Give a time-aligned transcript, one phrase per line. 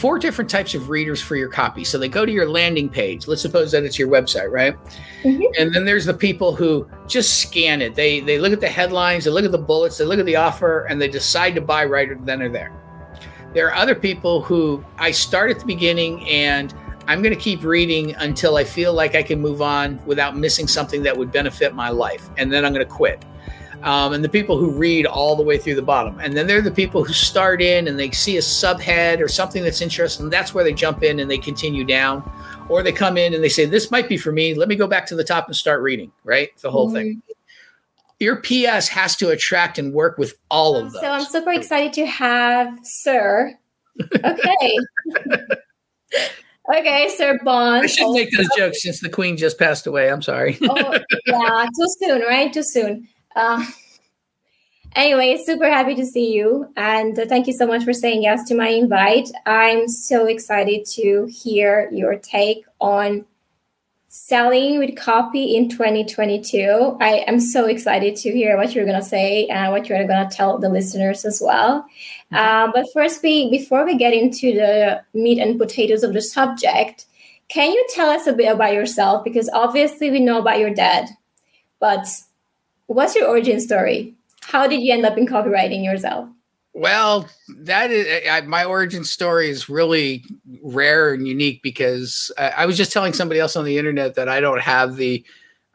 [0.00, 1.84] four different types of readers for your copy.
[1.84, 3.28] So they go to your landing page.
[3.28, 4.74] Let's suppose that it's your website, right?
[5.22, 5.42] Mm-hmm.
[5.58, 7.94] And then there's the people who just scan it.
[7.94, 10.36] They they look at the headlines, they look at the bullets, they look at the
[10.36, 12.72] offer, and they decide to buy right or then or there.
[13.52, 16.72] There are other people who I start at the beginning and
[17.06, 20.68] I'm going to keep reading until I feel like I can move on without missing
[20.68, 23.24] something that would benefit my life, and then I'm going to quit
[23.82, 26.18] um, and the people who read all the way through the bottom.
[26.20, 29.62] And then they're the people who start in and they see a subhead or something
[29.62, 30.28] that's interesting.
[30.28, 32.30] That's where they jump in and they continue down.
[32.68, 34.54] Or they come in and they say, This might be for me.
[34.54, 36.50] Let me go back to the top and start reading, right?
[36.58, 36.96] The whole mm-hmm.
[36.96, 37.22] thing.
[38.20, 41.00] Your PS has to attract and work with all of them.
[41.00, 43.58] So I'm super excited to have Sir.
[44.22, 44.78] Okay.
[46.76, 47.84] okay, Sir Bond.
[47.84, 50.10] I should make those jokes since the Queen just passed away.
[50.10, 50.58] I'm sorry.
[50.62, 52.52] oh, yeah, too soon, right?
[52.52, 53.08] Too soon.
[53.34, 53.64] Uh,
[54.94, 56.72] anyway, super happy to see you.
[56.76, 59.30] And thank you so much for saying yes to my invite.
[59.46, 63.26] I'm so excited to hear your take on
[64.12, 66.98] selling with copy in 2022.
[67.00, 70.28] I am so excited to hear what you're going to say and what you're going
[70.28, 71.82] to tell the listeners as well.
[72.32, 72.36] Mm-hmm.
[72.36, 77.06] Uh, but first, we, before we get into the meat and potatoes of the subject,
[77.46, 79.22] can you tell us a bit about yourself?
[79.22, 81.08] Because obviously, we know about your dad,
[81.78, 82.08] but
[82.90, 84.16] What's your origin story?
[84.42, 86.28] How did you end up in copywriting yourself?
[86.72, 90.24] Well, that is I, my origin story is really
[90.60, 94.28] rare and unique because I, I was just telling somebody else on the internet that
[94.28, 95.24] I don't have the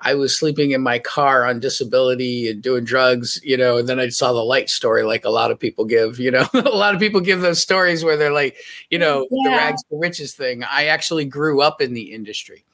[0.02, 3.98] I was sleeping in my car on disability and doing drugs, you know, and then
[3.98, 6.96] I saw the light story like a lot of people give, you know, a lot
[6.96, 8.58] of people give those stories where they're like,
[8.90, 9.50] you know, yeah.
[9.50, 10.66] the rags to riches thing.
[10.66, 12.66] I actually grew up in the industry.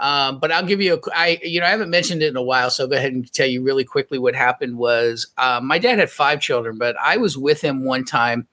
[0.00, 2.42] Um, but I'll give you a, I, you know, I haven't mentioned it in a
[2.42, 5.78] while, so I'll go ahead and tell you really quickly what happened was uh, my
[5.78, 8.48] dad had five children, but I was with him one time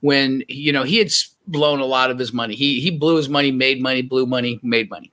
[0.00, 1.12] when, you know, he had
[1.46, 2.56] blown a lot of his money.
[2.56, 5.12] He, he blew his money, made money, blew money, made money.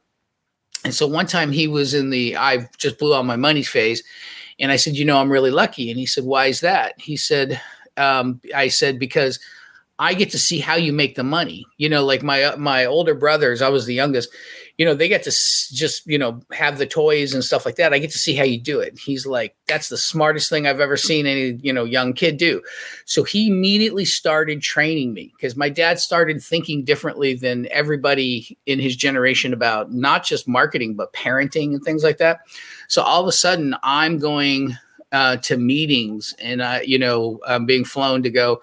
[0.83, 4.03] And so one time he was in the, I just blew all my money phase.
[4.59, 5.91] And I said, you know, I'm really lucky.
[5.91, 6.99] And he said, why is that?
[6.99, 7.61] He said,
[7.97, 9.39] um, I said, because
[9.99, 11.65] I get to see how you make the money.
[11.77, 14.29] You know, like my, my older brothers, I was the youngest
[14.77, 17.93] you know, they get to just, you know, have the toys and stuff like that.
[17.93, 18.99] I get to see how you do it.
[18.99, 22.61] He's like, that's the smartest thing I've ever seen any, you know, young kid do.
[23.05, 28.79] So he immediately started training me because my dad started thinking differently than everybody in
[28.79, 32.41] his generation about not just marketing, but parenting and things like that.
[32.89, 34.77] So all of a sudden, I'm going
[35.13, 38.61] uh, to meetings and, uh, you know, I'm being flown to go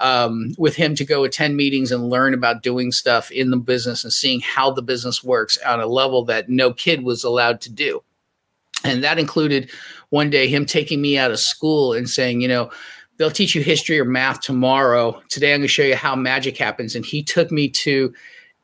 [0.00, 4.02] um, with him to go attend meetings and learn about doing stuff in the business
[4.02, 7.70] and seeing how the business works on a level that no kid was allowed to
[7.70, 8.02] do.
[8.82, 9.70] And that included
[10.08, 12.70] one day him taking me out of school and saying, you know,
[13.18, 15.20] they'll teach you history or math tomorrow.
[15.28, 16.94] Today I'm going to show you how magic happens.
[16.96, 18.12] And he took me to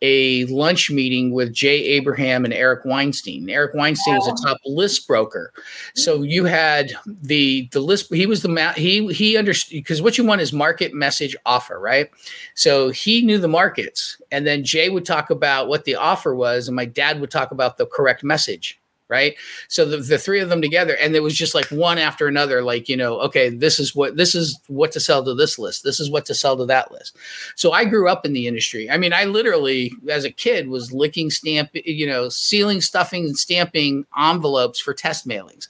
[0.06, 3.50] a lunch meeting with Jay Abraham and Eric Weinstein.
[3.50, 5.52] Eric Weinstein was a top list broker.
[5.96, 10.16] So you had the the list he was the ma- he he understood because what
[10.16, 12.08] you want is market message offer, right?
[12.54, 16.68] So he knew the markets and then Jay would talk about what the offer was
[16.68, 18.78] and my dad would talk about the correct message
[19.08, 19.34] right?
[19.68, 22.62] So the, the three of them together and it was just like one after another
[22.62, 25.84] like you know okay this is what this is what to sell to this list.
[25.84, 27.16] This is what to sell to that list.
[27.54, 28.90] So i grew up in the industry.
[28.90, 33.38] I mean i literally as a kid was licking stamp you know sealing stuffing and
[33.38, 35.68] stamping envelopes for test mailings.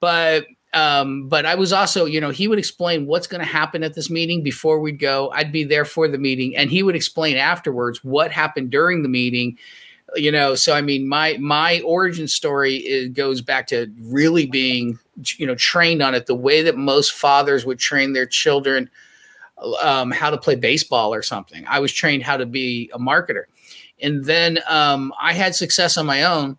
[0.00, 3.84] But um, but I was also, you know, he would explain what's going to happen
[3.84, 5.30] at this meeting before we'd go.
[5.30, 9.08] I'd be there for the meeting, and he would explain afterwards what happened during the
[9.08, 9.56] meeting
[10.16, 14.98] you know so i mean my my origin story goes back to really being
[15.36, 18.90] you know trained on it the way that most fathers would train their children
[19.82, 21.64] um, how to play baseball or something.
[21.68, 23.44] I was trained how to be a marketer.
[24.02, 26.58] And then um, i had success on my own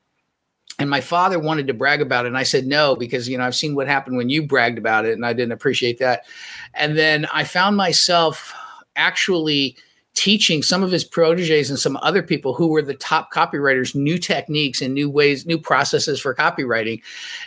[0.80, 3.44] and my father wanted to brag about it and i said no because you know
[3.44, 6.24] i've seen what happened when you bragged about it and i didn't appreciate that.
[6.74, 8.54] And then i found myself
[8.96, 9.76] actually
[10.16, 14.18] teaching some of his proteges and some other people who were the top copywriters new
[14.18, 17.02] techniques and new ways, new processes for copywriting.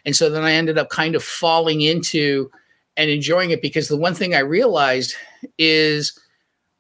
[0.05, 2.51] And so then I ended up kind of falling into
[2.97, 5.15] and enjoying it because the one thing I realized
[5.57, 6.19] is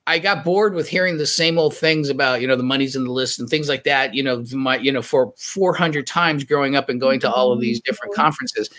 [0.09, 3.05] I got bored with hearing the same old things about, you know, the money's in
[3.05, 6.75] the list and things like that, you know, my, you know, for 400 times growing
[6.75, 8.23] up and going to all of these different mm-hmm.
[8.23, 8.71] conferences.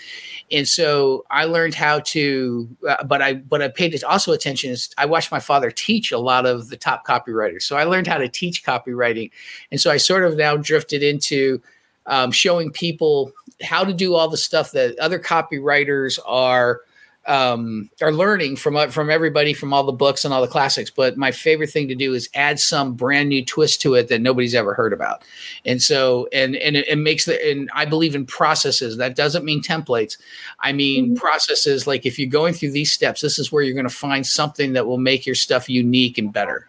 [0.52, 4.90] And so I learned how to, uh, but I, but I paid also attention is
[4.98, 7.62] I watched my father teach a lot of the top copywriters.
[7.62, 9.30] So I learned how to teach copywriting.
[9.72, 11.62] And so I sort of now drifted into
[12.08, 16.82] um, showing people how to do all the stuff that other copywriters are
[17.26, 20.90] um, are learning from uh, from everybody from all the books and all the classics.
[20.90, 24.22] But my favorite thing to do is add some brand new twist to it that
[24.22, 25.24] nobody's ever heard about.
[25.66, 28.98] And so and and it, it makes the and I believe in processes.
[28.98, 30.18] That doesn't mean templates.
[30.60, 31.16] I mean mm-hmm.
[31.16, 31.86] processes.
[31.86, 34.74] Like if you're going through these steps, this is where you're going to find something
[34.74, 36.68] that will make your stuff unique and better.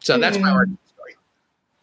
[0.00, 0.20] So mm-hmm.
[0.20, 0.74] that's my mm-hmm.
[0.94, 1.16] story.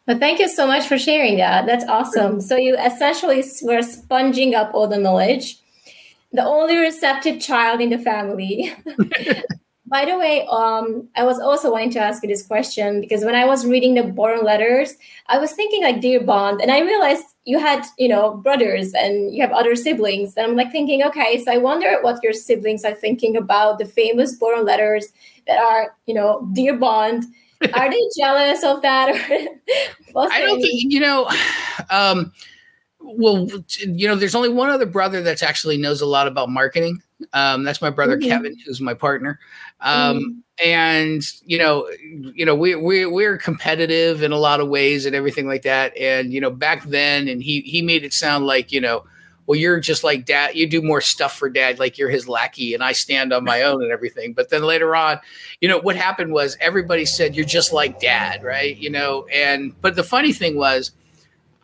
[0.07, 1.65] Well, thank you so much for sharing that.
[1.65, 2.39] That's awesome.
[2.39, 5.59] So you essentially were sponging up all the knowledge
[6.35, 8.73] the only receptive child in the family.
[9.87, 13.35] By the way, um, I was also wanting to ask you this question because when
[13.35, 14.95] I was reading the Boron letters,
[15.27, 19.33] I was thinking like dear bond, and I realized you had you know brothers and
[19.33, 22.83] you have other siblings, and I'm like thinking, okay, so I wonder what your siblings
[22.83, 25.13] are thinking about the famous Boron letters
[25.45, 27.25] that are you know dear bond.
[27.73, 29.09] Are they jealous of that?
[30.15, 31.29] Or I don't think you know.
[31.91, 32.31] Um,
[33.05, 33.47] well,
[33.79, 37.01] you know, there's only one other brother that actually knows a lot about marketing.
[37.33, 38.29] Um, that's my brother mm-hmm.
[38.29, 39.39] Kevin, who's my partner.
[39.79, 40.29] Um, mm-hmm.
[40.65, 41.89] And you know,
[42.33, 45.95] you know, we we we're competitive in a lot of ways and everything like that.
[45.97, 49.03] And you know, back then, and he he made it sound like you know,
[49.47, 50.55] well, you're just like dad.
[50.55, 53.63] You do more stuff for dad, like you're his lackey, and I stand on my
[53.63, 54.33] own and everything.
[54.33, 55.19] But then later on,
[55.59, 58.77] you know, what happened was everybody said you're just like dad, right?
[58.77, 60.91] You know, and but the funny thing was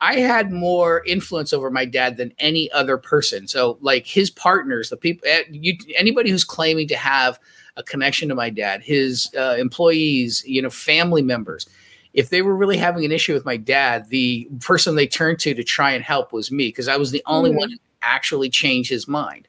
[0.02, 3.48] I had more influence over my dad than any other person.
[3.48, 7.40] So, like his partners, the people, eh, you, anybody who's claiming to have
[7.78, 11.68] a connection to my dad, his uh, employees, you know, family members,
[12.14, 15.54] if they were really having an issue with my dad, the person they turned to
[15.54, 17.60] to try and help was me because I was the only mm-hmm.
[17.60, 19.48] one who actually changed his mind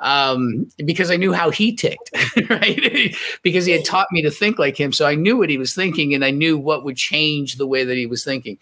[0.00, 2.10] um, because I knew how he ticked,
[2.50, 3.14] right?
[3.42, 4.92] because he had taught me to think like him.
[4.92, 7.84] So I knew what he was thinking and I knew what would change the way
[7.84, 8.58] that he was thinking.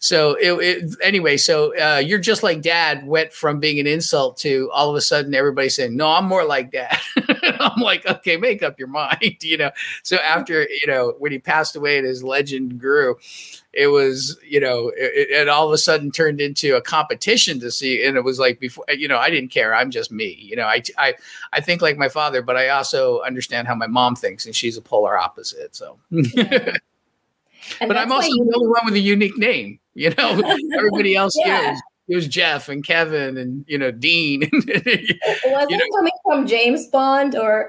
[0.00, 4.38] So it, it, anyway, so uh, you're just like dad went from being an insult
[4.38, 6.98] to all of a sudden everybody saying, no, I'm more like dad.
[7.60, 9.70] I'm like, okay, make up your mind, you know?
[10.02, 13.16] So after, you know, when he passed away and his legend grew,
[13.72, 17.70] it was you know it, it, all of a sudden turned into a competition to
[17.70, 20.56] see and it was like before you know i didn't care i'm just me you
[20.56, 21.14] know i i,
[21.52, 24.76] I think like my father but i also understand how my mom thinks and she's
[24.76, 26.76] a polar opposite so yeah.
[27.78, 31.76] But i'm also the only one with a unique name you know everybody else yeah.
[32.08, 34.40] it was Jeff and Kevin and you know Dean.
[34.52, 35.96] was it know.
[35.96, 37.68] coming from James Bond or?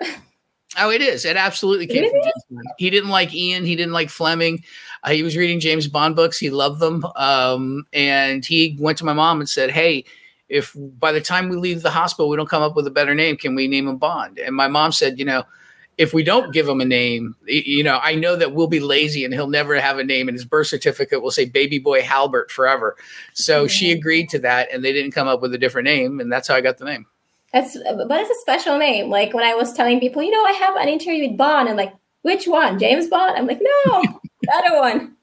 [0.77, 1.25] Oh, it is.
[1.25, 2.65] It absolutely came from James Bond.
[2.77, 3.65] He didn't like Ian.
[3.65, 4.63] He didn't like Fleming.
[5.03, 6.39] Uh, he was reading James Bond books.
[6.39, 7.05] He loved them.
[7.15, 10.05] Um, and he went to my mom and said, Hey,
[10.47, 13.13] if by the time we leave the hospital, we don't come up with a better
[13.13, 14.39] name, can we name him Bond?
[14.39, 15.43] And my mom said, You know,
[15.97, 19.23] if we don't give him a name, you know, I know that we'll be lazy
[19.25, 22.51] and he'll never have a name, and his birth certificate will say Baby Boy Halbert
[22.51, 22.95] forever.
[23.33, 23.67] So mm-hmm.
[23.67, 26.47] she agreed to that, and they didn't come up with a different name, and that's
[26.47, 27.05] how I got the name.
[27.53, 29.09] That's, but it's a special name.
[29.09, 31.77] Like when I was telling people, you know, I have an interview with Bond, and
[31.77, 33.37] like, which one, James Bond?
[33.37, 34.01] I'm like, no,
[34.41, 35.15] the other one.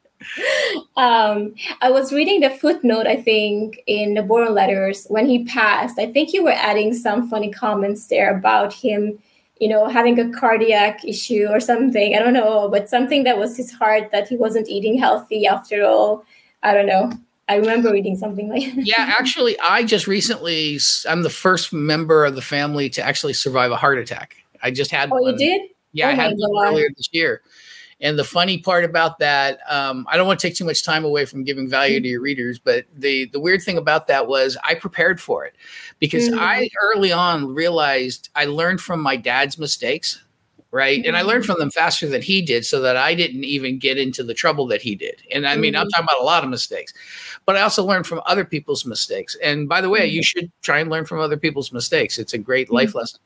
[0.97, 5.99] Um, I was reading the footnote, I think, in the Boron Letters when he passed.
[5.99, 9.19] I think you were adding some funny comments there about him,
[9.61, 12.15] you know, having a cardiac issue or something.
[12.15, 15.85] I don't know, but something that was his heart that he wasn't eating healthy after
[15.85, 16.25] all.
[16.63, 17.13] I don't know.
[17.49, 18.87] I remember reading something like that.
[18.87, 20.79] Yeah, actually, I just recently,
[21.09, 24.37] I'm the first member of the family to actually survive a heart attack.
[24.63, 25.33] I just had Oh, one.
[25.33, 25.63] you did?
[25.93, 27.43] Yeah, oh I had one earlier this year.
[28.01, 31.05] And the funny part about that, um, I don't want to take too much time
[31.05, 34.57] away from giving value to your readers, but the the weird thing about that was
[34.63, 35.57] I prepared for it
[35.99, 36.39] because mm-hmm.
[36.39, 40.23] I early on realized I learned from my dad's mistakes
[40.71, 41.05] right?
[41.05, 41.53] And I learned mm-hmm.
[41.53, 44.67] from them faster than he did so that I didn't even get into the trouble
[44.67, 45.23] that he did.
[45.33, 45.83] And I mean, mm-hmm.
[45.83, 46.93] I'm talking about a lot of mistakes,
[47.47, 49.37] but I also learned from other people's mistakes.
[49.43, 50.17] And by the way, mm-hmm.
[50.17, 52.19] you should try and learn from other people's mistakes.
[52.19, 52.99] It's a great life mm-hmm.
[52.99, 53.21] lesson.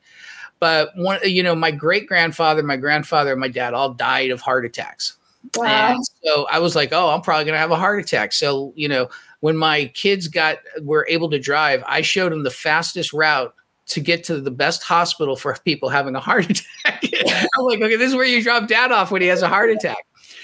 [0.59, 4.39] But one, you know, my great grandfather, my grandfather, and my dad all died of
[4.39, 5.17] heart attacks.
[5.57, 5.91] Wow.
[5.91, 8.31] And so I was like, oh, I'm probably going to have a heart attack.
[8.31, 9.09] So, you know,
[9.43, 13.53] when my kids got were able to drive, I showed them the fastest route
[13.87, 17.03] to get to the best hospital for people having a heart attack.
[17.13, 19.69] I'm like, okay, this is where you drop dad off when he has a heart
[19.69, 19.97] attack.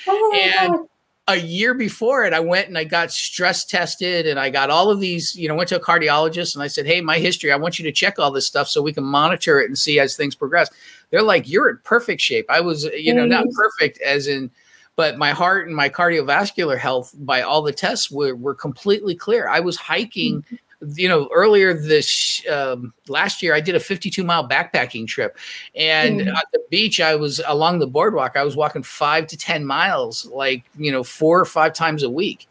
[0.05, 0.85] Oh and God.
[1.29, 4.91] a year before it, I went and I got stress tested and I got all
[4.91, 7.55] of these, you know, went to a cardiologist and I said, Hey, my history, I
[7.55, 10.17] want you to check all this stuff so we can monitor it and see as
[10.17, 10.69] things progress.
[11.09, 12.47] They're like, You're in perfect shape.
[12.49, 14.51] I was, you know, not perfect as in,
[14.99, 19.47] but my heart and my cardiovascular health by all the tests were, were completely clear.
[19.47, 20.55] I was hiking mm-hmm
[20.95, 25.37] you know, earlier this um, last year, I did a 52 mile backpacking trip,
[25.75, 26.29] and mm-hmm.
[26.29, 28.37] at the beach, I was along the boardwalk.
[28.37, 32.09] I was walking five to 10 miles, like you know, four or five times a
[32.09, 32.47] week.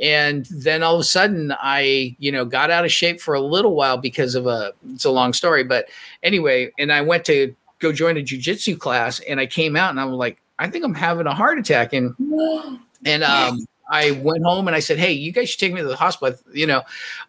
[0.00, 3.42] And then all of a sudden, I, you know, got out of shape for a
[3.42, 5.62] little while because of a, it's a long story.
[5.62, 5.84] But
[6.22, 10.00] anyway, and I went to go join a jujitsu class and I came out and
[10.00, 11.92] I was like, I think I'm having a heart attack.
[11.92, 12.14] And,
[13.04, 15.86] and, um, I went home and I said, Hey, you guys should take me to
[15.86, 16.82] the hospital, you know,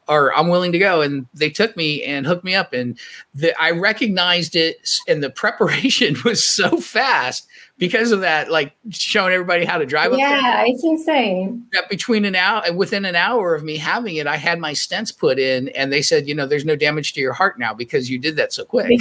[0.07, 1.01] or I'm willing to go.
[1.01, 2.73] And they took me and hooked me up.
[2.73, 2.97] And
[3.35, 4.77] the, I recognized it.
[5.07, 10.13] And the preparation was so fast because of that, like showing everybody how to drive.
[10.17, 11.65] Yeah, it's insane.
[11.73, 14.73] That between an hour, and within an hour of me having it, I had my
[14.73, 17.73] stents put in and they said, you know, there's no damage to your heart now
[17.73, 18.99] because you did that so quick.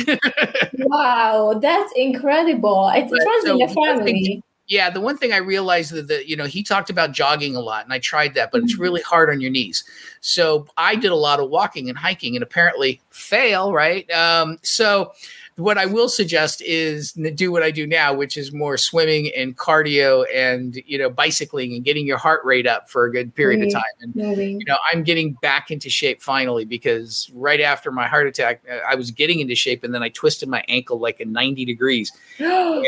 [0.75, 2.90] wow, that's incredible.
[2.95, 6.45] It's runs in the family yeah, the one thing I realized that, that you know
[6.45, 8.83] he talked about jogging a lot, and I tried that, but it's mm-hmm.
[8.83, 9.85] really hard on your knees.
[10.21, 14.11] So I did a lot of walking and hiking, and apparently fail, right?
[14.11, 15.12] Um, so
[15.56, 19.56] what I will suggest is do what I do now, which is more swimming and
[19.56, 23.66] cardio and you know bicycling and getting your heart rate up for a good period
[23.66, 23.82] of time.
[24.00, 28.62] And you know, I'm getting back into shape finally because right after my heart attack,
[28.70, 31.64] uh, I was getting into shape and then I twisted my ankle like a 90
[31.64, 32.12] degrees.
[32.38, 32.84] and,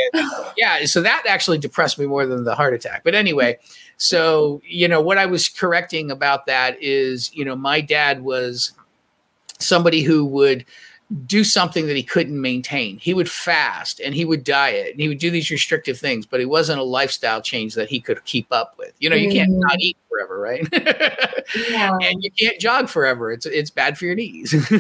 [0.59, 3.03] yeah, so that actually depressed me more than the heart attack.
[3.03, 3.59] But anyway,
[3.97, 8.73] so you know what I was correcting about that is you know my dad was
[9.59, 10.67] somebody who would
[11.27, 12.99] do something that he couldn't maintain.
[12.99, 16.41] He would fast and he would diet and he would do these restrictive things, but
[16.41, 18.93] it wasn't a lifestyle change that he could keep up with.
[18.99, 19.81] You know, you can't not mm.
[19.81, 20.69] eat forever, right?
[21.71, 21.97] yeah.
[22.03, 23.33] And you can't jog forever.
[23.33, 24.53] It's it's bad for your knees.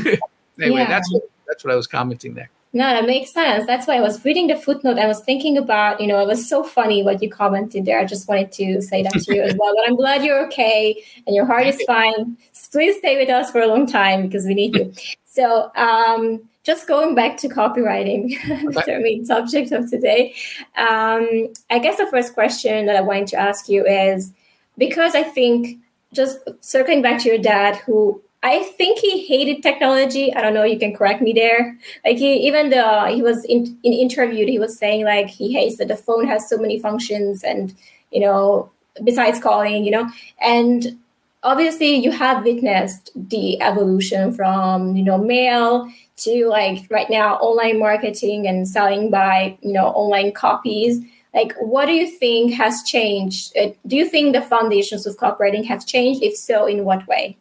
[0.61, 0.88] anyway, yeah.
[0.88, 2.50] that's what, that's what I was commenting there.
[2.72, 3.66] No, that makes sense.
[3.66, 4.98] That's why I was reading the footnote.
[4.98, 7.98] I was thinking about, you know, it was so funny what you commented there.
[7.98, 9.75] I just wanted to say that to you as well.
[9.75, 12.37] But I'm glad you're okay and your heart is fine.
[12.70, 14.92] Please stay with us for a long time because we need you.
[15.25, 18.37] So, um, just going back to copywriting,
[18.76, 18.96] okay.
[18.96, 20.34] the main subject of today.
[20.76, 24.32] Um, I guess the first question that I wanted to ask you is
[24.76, 25.78] because I think
[26.12, 30.33] just circling back to your dad, who I think he hated technology.
[30.33, 30.62] I don't know.
[30.62, 31.76] You can correct me there.
[32.04, 35.78] Like he, even though he was in, in interviewed, he was saying like he hates
[35.78, 37.75] that the phone has so many functions, and
[38.12, 38.71] you know,
[39.02, 40.09] besides calling, you know,
[40.40, 40.97] and
[41.42, 47.78] obviously you have witnessed the evolution from you know mail to like right now online
[47.78, 51.00] marketing and selling by you know online copies
[51.35, 55.64] like what do you think has changed uh, do you think the foundations of copywriting
[55.64, 57.37] have changed if so in what way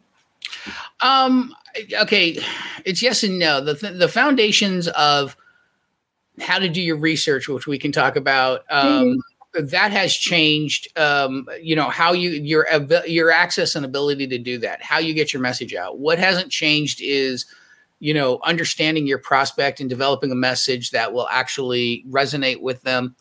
[1.00, 1.54] um
[2.00, 2.38] okay
[2.84, 3.60] it's yes and no.
[3.60, 5.36] The the foundations of
[6.40, 9.20] how to do your research which we can talk about um
[9.56, 9.66] mm-hmm.
[9.66, 12.66] that has changed um, you know how you your
[13.06, 15.98] your access and ability to do that how you get your message out.
[15.98, 17.46] What hasn't changed is
[18.00, 23.16] you know understanding your prospect and developing a message that will actually resonate with them.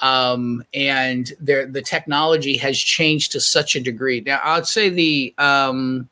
[0.00, 4.20] Um, and there the technology has changed to such a degree.
[4.20, 6.08] Now i'd say the um,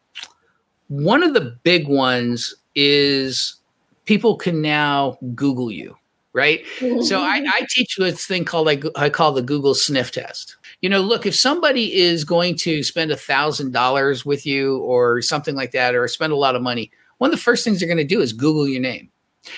[0.89, 3.57] one of the big ones is
[4.05, 5.97] people can now google you
[6.39, 6.65] right?
[7.03, 10.57] so I, I, teach this thing called like I call the Google sniff test.
[10.81, 15.21] You know, look, if somebody is going to spend a thousand dollars with you or
[15.21, 17.89] something like that, or spend a lot of money, one of the first things they're
[17.89, 19.11] going to do is Google your name.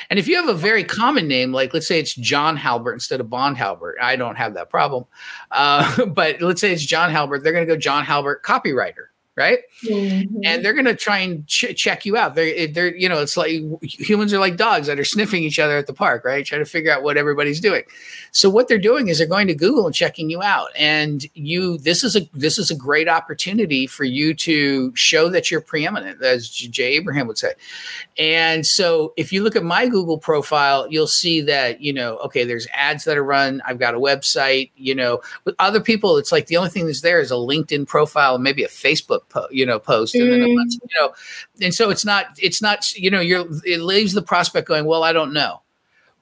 [0.08, 3.20] And if you have a very common name, like let's say it's John Halbert instead
[3.20, 5.04] of Bond Halbert, I don't have that problem.
[5.50, 9.09] Uh, but let's say it's John Halbert, they're going to go John Halbert, copywriter
[9.40, 9.60] right?
[9.84, 10.40] Mm-hmm.
[10.44, 12.34] And they're going to try and ch- check you out.
[12.34, 15.78] They're, they're, you know, it's like humans are like dogs that are sniffing each other
[15.78, 16.44] at the park, right?
[16.44, 17.84] Trying to figure out what everybody's doing.
[18.32, 20.68] So what they're doing is they're going to Google and checking you out.
[20.76, 25.50] And you, this is a this is a great opportunity for you to show that
[25.50, 27.54] you're preeminent, as Jay Abraham would say.
[28.18, 32.44] And so if you look at my Google profile, you'll see that you know, okay,
[32.44, 33.62] there's ads that are run.
[33.64, 34.70] I've got a website.
[34.76, 37.88] You know, with other people, it's like the only thing that's there is a LinkedIn
[37.88, 40.80] profile and maybe a Facebook po- you know post and then bunch, mm.
[40.82, 41.12] you know
[41.62, 45.02] and so it's not it's not you know you're it leaves the prospect going well
[45.02, 45.62] i don't know.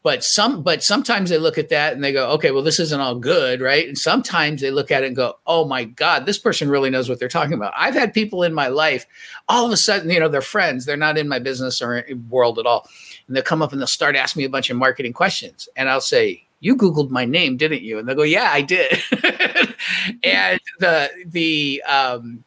[0.04, 3.00] But some but sometimes they look at that and they go okay well this isn't
[3.00, 3.86] all good right?
[3.86, 7.08] And sometimes they look at it and go oh my god this person really knows
[7.08, 7.74] what they're talking about.
[7.76, 9.06] I've had people in my life
[9.48, 12.60] all of a sudden you know they're friends they're not in my business or world
[12.60, 12.88] at all
[13.26, 15.90] and they'll come up and they'll start asking me a bunch of marketing questions and
[15.90, 17.98] i'll say you googled my name didn't you?
[17.98, 18.98] And they'll go yeah i did.
[20.22, 22.44] And the the um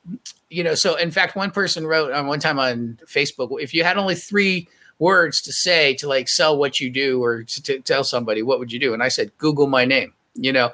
[0.52, 3.84] you know, so in fact, one person wrote on one time on Facebook, if you
[3.86, 4.68] had only three
[5.00, 8.60] words to say to like sell what you do or to, to tell somebody, what
[8.60, 8.94] would you do?
[8.94, 10.72] And I said, Google my name you know?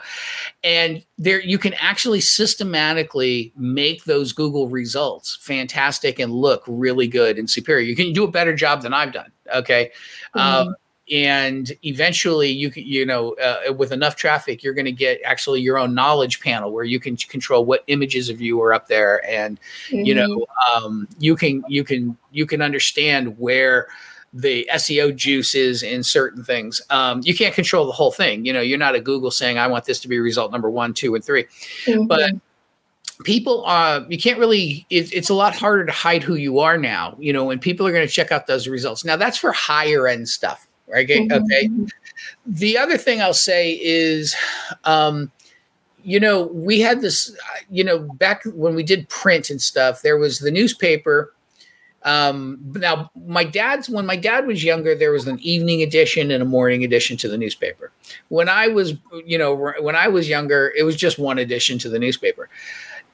[0.63, 7.39] And there you can actually systematically make those google results fantastic and look really good
[7.39, 7.83] and superior.
[7.83, 9.91] You can do a better job than i've done okay?
[10.35, 10.67] Mm-hmm.
[10.69, 10.75] um,
[11.11, 15.61] and eventually you can you know uh, with enough traffic you're going to get actually
[15.61, 19.25] your own knowledge panel where you can control what images of you are up there
[19.29, 19.59] and
[19.89, 20.05] mm-hmm.
[20.05, 23.87] you know um, you can you can you can understand where
[24.33, 26.81] the SEO juice is in certain things.
[26.89, 28.45] Um, you can't control the whole thing.
[28.45, 30.93] You know, you're not a Google saying, I want this to be result number one,
[30.93, 32.05] two, and 3 mm-hmm.
[32.07, 32.33] But
[33.23, 36.77] people uh you can't really it, it's a lot harder to hide who you are
[36.77, 39.51] now you know when people are going to check out those results now that's for
[39.51, 41.43] higher end stuff right mm-hmm.
[41.43, 41.69] okay.
[42.45, 44.35] the other thing i'll say is
[44.83, 45.31] um
[46.03, 47.35] you know we had this
[47.69, 51.33] you know back when we did print and stuff there was the newspaper
[52.03, 56.41] um now my dad's when my dad was younger there was an evening edition and
[56.41, 57.91] a morning edition to the newspaper.
[58.29, 58.93] When i was
[59.25, 62.49] you know when i was younger it was just one edition to the newspaper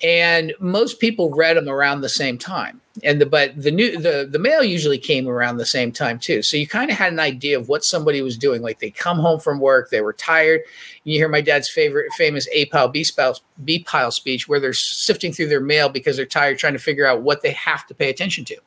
[0.03, 2.81] and most people read them around the same time.
[3.03, 6.43] And the but the new the the mail usually came around the same time too.
[6.43, 8.61] So you kind of had an idea of what somebody was doing.
[8.61, 10.61] Like they come home from work they were tired.
[11.03, 14.73] You hear my dad's favorite famous a pile b pile b pile speech where they're
[14.73, 17.95] sifting through their mail because they're tired trying to figure out what they have to
[17.95, 18.57] pay attention to.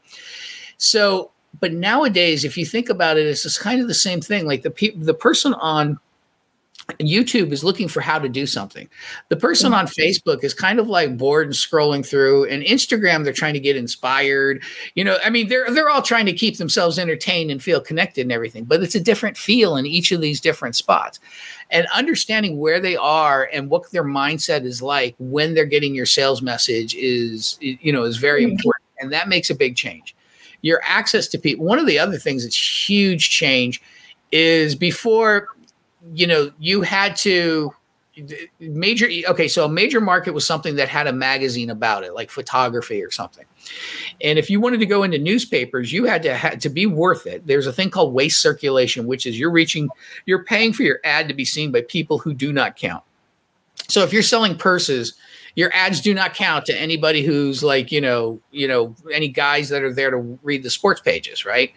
[0.78, 4.47] So but nowadays if you think about it it's kind of the same thing.
[4.47, 6.00] Like the pe- the person on
[7.00, 8.88] YouTube is looking for how to do something.
[9.28, 13.33] The person on Facebook is kind of like bored and scrolling through, and Instagram they're
[13.33, 14.62] trying to get inspired.
[14.95, 18.23] You know, I mean, they're they're all trying to keep themselves entertained and feel connected
[18.23, 21.18] and everything, but it's a different feel in each of these different spots.
[21.71, 26.06] And understanding where they are and what their mindset is like when they're getting your
[26.06, 28.52] sales message is you know is very mm-hmm.
[28.52, 30.14] important, and that makes a big change.
[30.62, 31.64] Your access to people.
[31.64, 33.83] One of the other things that's huge change
[34.33, 35.49] is before
[36.13, 37.73] you know, you had to
[38.61, 42.31] major okay so a major market was something that had a magazine about it like
[42.31, 43.45] photography or something.
[44.23, 47.27] And if you wanted to go into newspapers you had to had to be worth
[47.27, 47.47] it.
[47.47, 49.91] There's a thing called waste circulation which is you're reaching
[50.25, 53.05] you're paying for your ad to be seen by people who do not count.
[53.89, 55.15] So if you're selling purses
[55.57, 59.69] your ads do not count to anybody who's like you know you know any guys
[59.71, 61.73] that are there to read the sports pages right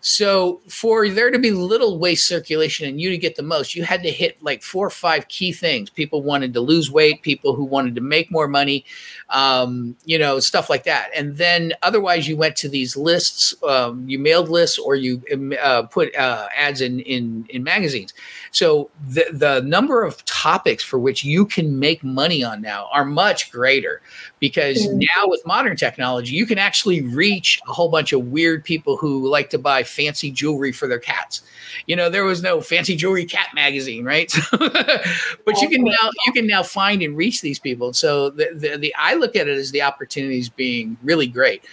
[0.00, 3.82] so for there to be little waste circulation and you to get the most, you
[3.82, 5.90] had to hit like four or five key things.
[5.90, 8.84] People wanted to lose weight, people who wanted to make more money,
[9.30, 11.10] um, you know, stuff like that.
[11.16, 15.52] And then otherwise, you went to these lists, um, you mailed lists, or you um,
[15.60, 18.14] uh, put uh, ads in in in magazines.
[18.50, 23.04] So the the number of topics for which you can make money on now are
[23.04, 24.00] much greater
[24.40, 24.98] because mm-hmm.
[24.98, 29.28] now with modern technology, you can actually reach a whole bunch of weird people who
[29.28, 31.42] like to buy fancy jewelry for their cats.
[31.86, 34.32] You know, there was no fancy jewelry cat magazine, right?
[34.50, 37.92] but you can now you can now find and reach these people.
[37.92, 41.64] So the, the, the I look at it as the opportunities being really great.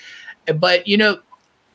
[0.53, 1.19] But you know,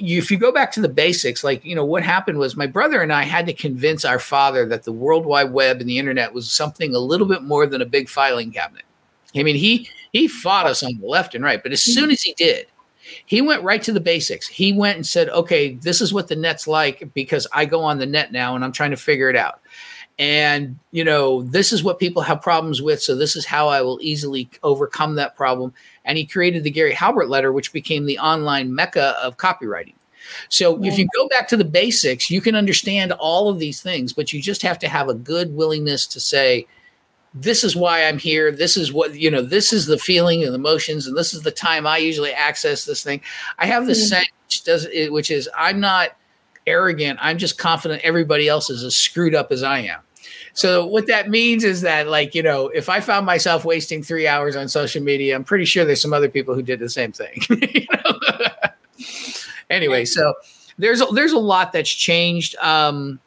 [0.01, 2.67] you, if you go back to the basics, like you know, what happened was my
[2.67, 5.99] brother and I had to convince our father that the World Wide Web and the
[5.99, 8.85] internet was something a little bit more than a big filing cabinet.
[9.37, 12.23] I mean, he he fought us on the left and right, but as soon as
[12.23, 12.67] he did,
[13.27, 14.49] he went right to the basics.
[14.49, 17.99] He went and said, "Okay, this is what the net's like because I go on
[17.99, 19.61] the net now and I'm trying to figure it out."
[20.19, 23.83] And you know, this is what people have problems with, so this is how I
[23.83, 25.73] will easily overcome that problem.
[26.05, 29.95] And he created the Gary Halbert letter, which became the online mecca of copywriting.
[30.49, 30.91] So yeah.
[30.91, 34.33] if you go back to the basics, you can understand all of these things, but
[34.33, 36.67] you just have to have a good willingness to say,
[37.33, 38.51] this is why I'm here.
[38.51, 41.51] This is what, you know, this is the feeling and emotions, and this is the
[41.51, 43.21] time I usually access this thing.
[43.59, 44.09] I have this mm-hmm.
[44.09, 46.17] saying, which, does, which is, I'm not
[46.67, 47.19] arrogant.
[47.23, 50.01] I'm just confident everybody else is as screwed up as I am.
[50.55, 54.27] So what that means is that, like, you know, if I found myself wasting three
[54.27, 57.13] hours on social media, I'm pretty sure there's some other people who did the same
[57.13, 57.41] thing.
[59.71, 60.35] anyway, so
[60.79, 62.57] there's a, there's a lot that's changed.
[62.57, 63.21] Um,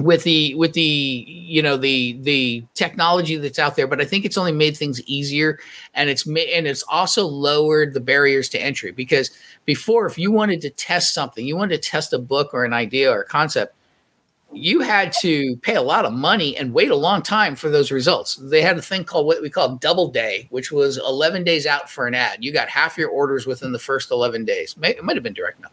[0.00, 4.24] with the with the you know the the technology that's out there but i think
[4.24, 5.58] it's only made things easier
[5.94, 9.30] and it's made and it's also lowered the barriers to entry because
[9.66, 12.72] before if you wanted to test something you wanted to test a book or an
[12.72, 13.74] idea or a concept
[14.52, 17.90] you had to pay a lot of money and wait a long time for those
[17.90, 18.36] results.
[18.36, 21.90] They had a thing called what we call double day, which was 11 days out
[21.90, 22.42] for an ad.
[22.42, 24.74] You got half your orders within the first 11 days.
[24.82, 25.70] It might have been direct mail.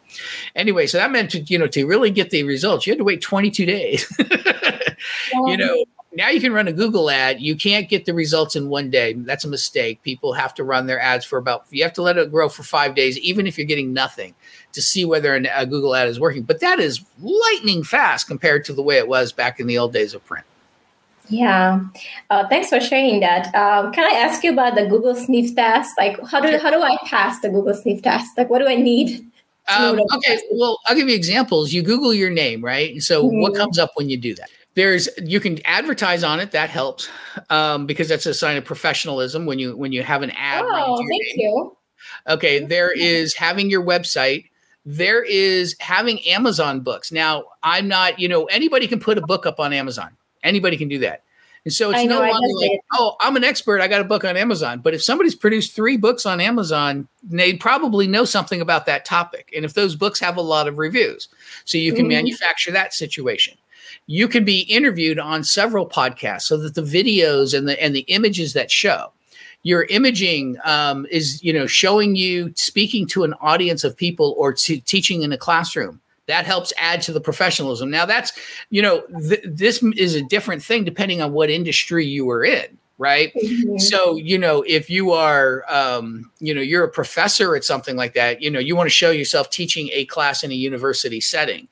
[0.56, 3.04] Anyway, so that meant to, you know, to really get the results, you had to
[3.04, 4.18] wait 22 days.
[5.46, 7.42] you know, now you can run a Google ad.
[7.42, 9.14] You can't get the results in one day.
[9.14, 10.02] That's a mistake.
[10.04, 12.64] People have to run their ads for about, you have to let it grow for
[12.64, 14.36] five days, even if you're getting nothing
[14.74, 16.44] to see whether a Google ad is working.
[16.44, 19.94] But that is lightning fast compared to the way it was back in the old
[19.94, 20.46] days of print.
[21.30, 21.82] Yeah,
[22.30, 23.54] uh, thanks for sharing that.
[23.54, 25.92] Um, can I ask you about the Google sniff test?
[25.98, 28.38] Like, how do how do I pass the Google sniff test?
[28.38, 29.26] Like, what do I need?
[29.68, 31.74] Um, okay, well, I'll give you examples.
[31.74, 32.92] You Google your name, right?
[32.92, 33.42] And So, mm-hmm.
[33.42, 34.50] what comes up when you do that?
[34.76, 36.52] There's you can advertise on it.
[36.52, 37.10] That helps
[37.50, 40.64] um, because that's a sign of professionalism when you when you have an ad.
[40.66, 41.36] Oh, thank name.
[41.36, 41.78] you.
[42.30, 44.46] Okay, there is having your website.
[44.90, 47.12] There is having Amazon books.
[47.12, 48.20] Now, I'm not.
[48.20, 50.16] You know, anybody can put a book up on Amazon.
[50.44, 51.24] Anybody can do that.
[51.66, 53.82] And so it's know, no longer like, oh, I'm an expert.
[53.82, 54.80] I got a book on Amazon.
[54.80, 59.52] But if somebody's produced three books on Amazon, they probably know something about that topic.
[59.54, 61.28] And if those books have a lot of reviews,
[61.66, 62.14] so you can mm-hmm.
[62.14, 63.58] manufacture that situation.
[64.06, 68.06] You can be interviewed on several podcasts so that the videos and the and the
[68.08, 69.12] images that show
[69.68, 74.54] your imaging um, is you know showing you speaking to an audience of people or
[74.54, 77.90] to teaching in a classroom that helps add to the professionalism.
[77.90, 78.34] Now, that's,
[78.70, 82.78] you know, th- this is a different thing depending on what industry you are in
[82.98, 83.78] right mm-hmm.
[83.78, 88.14] so you know if you are um, you know you're a professor at something like
[88.14, 91.68] that you know you want to show yourself teaching a class in a university setting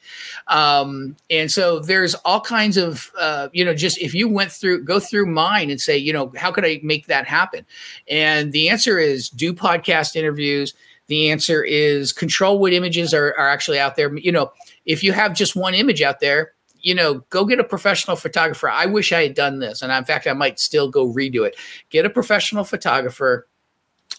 [0.47, 4.83] um, and so there's all kinds of uh, you know just if you went through
[4.83, 7.65] go through mine and say you know how could i make that happen
[8.07, 10.73] and the answer is do podcast interviews
[11.07, 14.15] the answer is control what images are, are actually out there.
[14.17, 14.51] You know,
[14.85, 16.53] if you have just one image out there,
[16.85, 18.69] you know, go get a professional photographer.
[18.69, 19.81] I wish I had done this.
[19.81, 21.57] And in fact, I might still go redo it.
[21.89, 23.47] Get a professional photographer.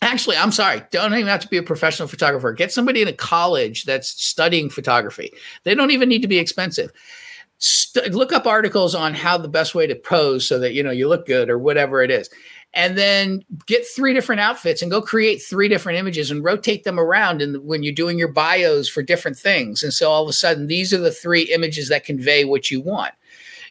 [0.03, 0.83] Actually, I'm sorry.
[0.91, 2.53] Don't even have to be a professional photographer.
[2.53, 5.33] Get somebody in a college that's studying photography.
[5.63, 6.91] They don't even need to be expensive.
[7.59, 10.91] St- look up articles on how the best way to pose so that you know
[10.91, 12.29] you look good or whatever it is
[12.77, 17.01] and then get three different outfits and go create three different images and rotate them
[17.01, 19.83] around and when you're doing your bios for different things.
[19.83, 22.81] And so all of a sudden these are the three images that convey what you
[22.83, 23.15] want.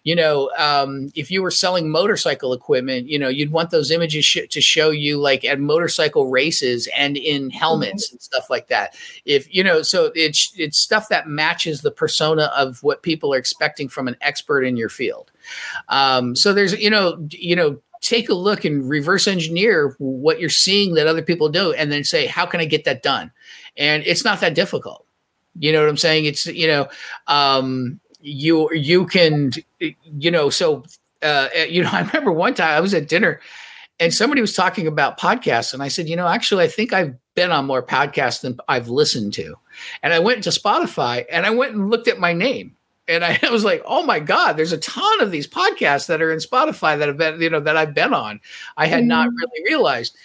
[0.03, 4.23] You know um, if you were selling motorcycle equipment you know you'd want those images
[4.23, 8.15] sh- to show you like at motorcycle races and in helmets mm-hmm.
[8.15, 8.95] and stuff like that.
[9.25, 13.37] If you know so it's it's stuff that matches the persona of what people are
[13.37, 15.31] expecting from an expert in your field.
[15.89, 20.49] Um, so there's you know you know take a look and reverse engineer what you're
[20.49, 23.31] seeing that other people do and then say how can i get that done?
[23.77, 25.05] And it's not that difficult.
[25.57, 26.25] You know what i'm saying?
[26.25, 26.87] It's you know
[27.27, 30.83] um you you can you know so
[31.21, 33.39] uh you know i remember one time i was at dinner
[33.99, 37.15] and somebody was talking about podcasts and i said you know actually i think i've
[37.35, 39.55] been on more podcasts than i've listened to.
[40.01, 42.75] And i went to spotify and i went and looked at my name
[43.07, 46.31] and I was like, oh my God, there's a ton of these podcasts that are
[46.31, 48.39] in Spotify that have been, you know, that I've been on.
[48.77, 49.09] I had mm-hmm.
[49.09, 50.15] not really realized.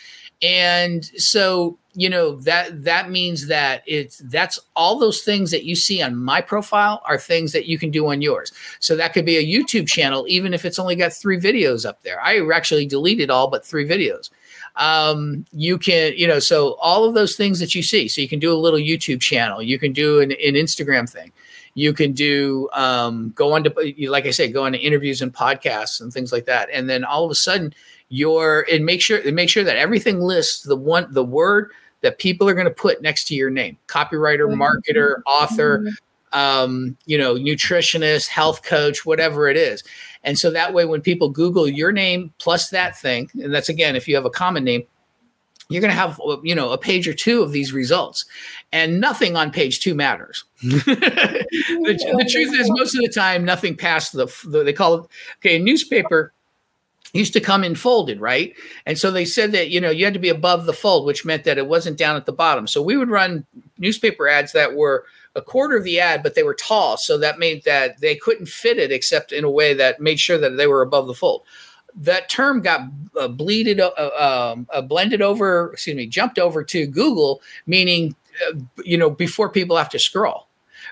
[0.42, 5.76] And so, you know, that that means that it's that's all those things that you
[5.76, 8.50] see on my profile are things that you can do on yours.
[8.78, 12.02] So that could be a YouTube channel, even if it's only got three videos up
[12.02, 12.18] there.
[12.22, 14.30] I actually deleted all but three videos
[14.76, 18.08] um, you can, you know, so all of those things that you see.
[18.08, 21.32] So you can do a little YouTube channel, you can do an, an Instagram thing.
[21.74, 25.32] You can do um, go on to like I said, go on to interviews and
[25.32, 26.68] podcasts and things like that.
[26.72, 27.72] And then all of a sudden,
[28.08, 31.70] you're and make sure and make sure that everything lists the one the word
[32.02, 34.60] that people are going to put next to your name: copywriter, mm-hmm.
[34.60, 36.38] marketer, author, mm-hmm.
[36.38, 39.84] um, you know, nutritionist, health coach, whatever it is.
[40.22, 43.96] And so that way, when people Google your name plus that thing, and that's again,
[43.96, 44.84] if you have a common name,
[45.70, 48.26] you're going to have uh, you know a page or two of these results
[48.72, 50.44] and nothing on page two matters.
[51.50, 55.06] The, the, truth is most of the time nothing past the, the they call it
[55.38, 56.32] okay a newspaper
[57.12, 58.54] used to come in folded right?
[58.86, 61.24] And so they said that you know you had to be above the fold which
[61.24, 62.66] meant that it wasn't down at the bottom.
[62.66, 63.46] So we would run
[63.78, 67.38] newspaper ads that were a quarter of the ad but they were tall so that
[67.38, 70.66] made that they couldn't fit it except in a way that made sure that they
[70.66, 71.42] were above the fold
[71.94, 72.82] that term got
[73.18, 73.90] uh, bleeded, uh,
[74.52, 78.14] um, uh, blended over, excuse me, jumped over to Google, meaning,
[78.48, 80.46] uh, you know, before people have to scroll.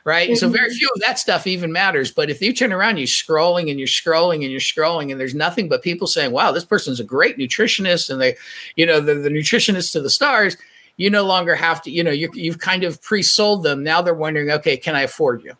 [0.04, 0.30] Right.
[0.30, 0.36] Mm-hmm.
[0.36, 2.10] So very few of that stuff even matters.
[2.10, 5.34] But if you turn around, you're scrolling and you're scrolling and you're scrolling, and there's
[5.34, 8.36] nothing but people saying, wow, this person's a great nutritionist and they,
[8.76, 10.56] you know, the, the nutritionist to the stars,
[10.98, 13.82] you no longer have to, you know, you you've kind of pre sold them.
[13.82, 15.54] Now they're wondering, okay, can I afford you?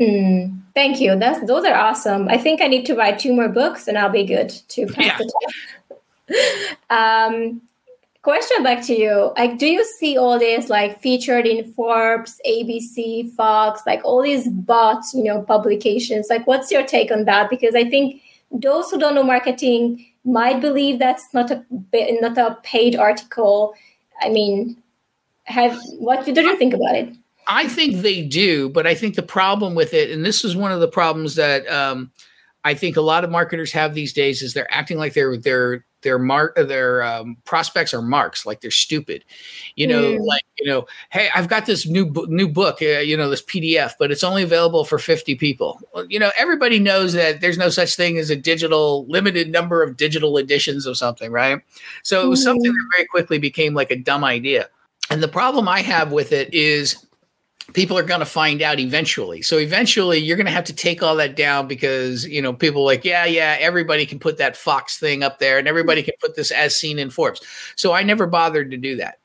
[0.00, 1.16] Mm, thank you.
[1.16, 2.28] That's those are awesome.
[2.28, 5.06] I think I need to write two more books and I'll be good to pass
[5.06, 5.18] yeah.
[5.18, 5.32] the
[6.28, 6.76] test.
[6.90, 7.60] um,
[8.22, 9.32] question back to you.
[9.36, 14.48] Like, do you see all this like featured in Forbes, ABC, Fox, like all these
[14.48, 16.28] bot, you know, publications?
[16.30, 17.50] Like, what's your take on that?
[17.50, 22.58] Because I think those who don't know marketing might believe that's not a not a
[22.62, 23.74] paid article.
[24.22, 24.76] I mean,
[25.44, 27.16] have what do you think about it?
[27.46, 30.72] I think they do, but I think the problem with it, and this is one
[30.72, 32.12] of the problems that um,
[32.64, 35.84] I think a lot of marketers have these days, is they're acting like they're they're
[36.02, 39.24] their mark their um, prospects are marks like they're stupid
[39.76, 40.24] you know mm.
[40.24, 43.92] like you know hey i've got this new new book uh, you know this pdf
[43.98, 47.68] but it's only available for 50 people well, you know everybody knows that there's no
[47.68, 51.60] such thing as a digital limited number of digital editions of something right
[52.02, 52.44] so it was mm.
[52.44, 54.68] something that very quickly became like a dumb idea
[55.10, 57.06] and the problem i have with it is
[57.72, 59.42] people are going to find out eventually.
[59.42, 62.84] So eventually you're going to have to take all that down because, you know, people
[62.84, 66.36] like, yeah, yeah, everybody can put that Fox thing up there and everybody can put
[66.36, 67.40] this as seen in Forbes.
[67.76, 69.18] So I never bothered to do that.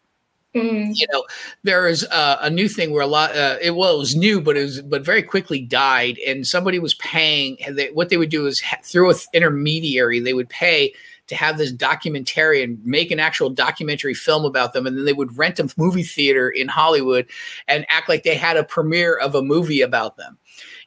[0.55, 0.91] Mm.
[0.93, 1.25] You know,
[1.63, 4.39] there is uh, a new thing where a lot, uh, it, well, it was new,
[4.39, 6.17] but it was, but very quickly died.
[6.25, 10.33] And somebody was paying, they, what they would do is ha- through an intermediary, they
[10.33, 10.93] would pay
[11.27, 14.85] to have this documentary and make an actual documentary film about them.
[14.85, 17.27] And then they would rent a movie theater in Hollywood
[17.67, 20.37] and act like they had a premiere of a movie about them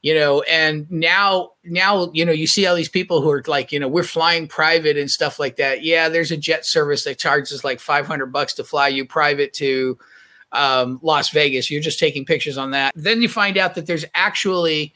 [0.02, 0.42] you know?
[0.42, 3.88] And now now you know you see all these people who are like you know
[3.88, 5.82] we're flying private and stuff like that.
[5.82, 9.98] Yeah there's a jet service that charges like 500 bucks to fly you private to
[10.52, 11.70] um, las vegas.
[11.70, 12.92] You're just taking pictures on that.
[12.94, 14.94] Then you find out that there's actually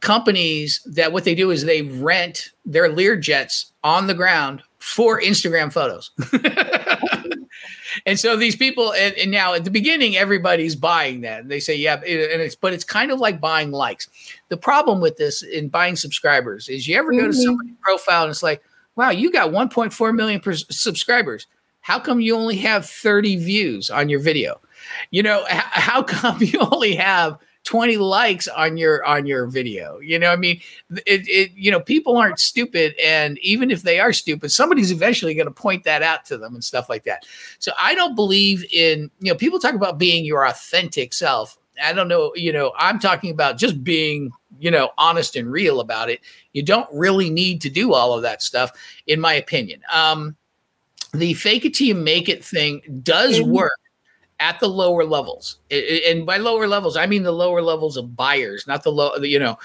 [0.00, 5.20] companies that what they do is they rent their Lear jets on the ground for
[5.20, 6.10] Instagram photos.
[8.06, 11.40] and so these people, and, and, now at the beginning, everybody's buying that.
[11.40, 14.08] And they say, yeah, and it's, but it's kind of like buying likes.
[14.48, 17.20] The problem with this in buying subscribers is you ever mm-hmm.
[17.20, 17.42] go to mm-hmm.
[17.42, 18.62] somebody's profile and it's like,
[18.96, 21.46] wow, you got 1.4 million subscribers.
[21.80, 24.60] How come you only have 30 views on your video?
[25.10, 30.18] You know, how come you only have 20 likes on your on your video you
[30.18, 30.60] know i mean
[31.06, 35.34] it, it you know people aren't stupid and even if they are stupid somebody's eventually
[35.34, 37.24] going to point that out to them and stuff like that.
[37.58, 41.58] So i don't believe in you know people talk about being your authentic self.
[41.82, 45.80] I don't know you know i'm talking about just being you know honest and real
[45.80, 46.20] about it.
[46.52, 48.72] You don't really need to do all of that stuff
[49.06, 49.80] in my opinion.
[49.92, 50.36] Um
[51.14, 53.78] the fake it till you make it thing does work
[54.44, 55.56] at the lower levels.
[55.70, 59.38] And by lower levels i mean the lower levels of buyers not the low you
[59.38, 59.58] know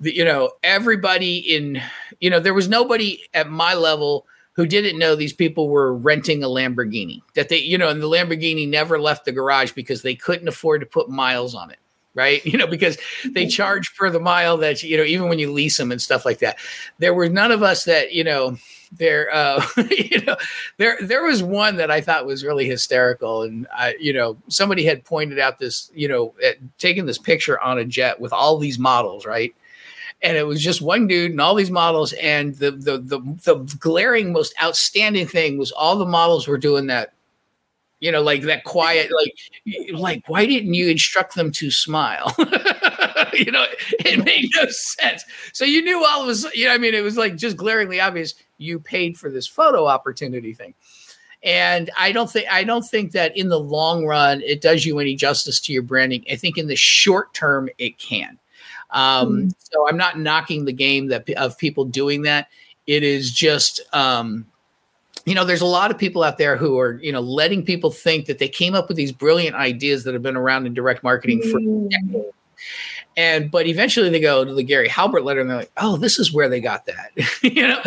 [0.00, 1.80] the, you know everybody in
[2.20, 6.44] you know there was nobody at my level who didn't know these people were renting
[6.44, 10.14] a lamborghini that they you know and the lamborghini never left the garage because they
[10.14, 11.78] couldn't afford to put miles on it
[12.14, 12.44] right?
[12.56, 15.76] You know because they charge per the mile that you know even when you lease
[15.76, 16.58] them and stuff like that.
[16.98, 18.56] There were none of us that you know
[18.92, 20.36] there uh you know
[20.76, 23.42] there there was one that i thought was really hysterical.
[23.42, 26.34] And i you know somebody had pointed out this you know
[26.78, 29.54] taking this picture on a jet with all these models right?
[30.22, 32.14] And it was just one dude and all these models.
[32.14, 36.86] And the the the, the glaring most outstanding thing was all the models were doing
[36.86, 37.12] that
[38.00, 42.34] you know like that quiet like like why didn't you instruct them to smile
[43.46, 43.64] you know
[44.00, 47.02] it made no sense so you knew all of us you know i mean it
[47.02, 50.74] was like just glaringly obvious you paid for this photo opportunity thing
[51.42, 54.98] and i don't think i don't think that in the long run it does you
[54.98, 58.38] any justice to your branding i think in the short term it can
[58.90, 59.48] um, mm-hmm.
[59.58, 62.48] so i'm not knocking the game that of people doing that
[62.86, 64.46] it is just um,
[65.26, 67.90] you know, there's a lot of people out there who are, you know, letting people
[67.90, 71.02] think that they came up with these brilliant ideas that have been around in direct
[71.02, 71.90] marketing for mm.
[71.90, 72.32] decades.
[73.16, 76.18] And but eventually they go to the Gary Halbert letter and they're like, oh, this
[76.18, 77.80] is where they got that, you know,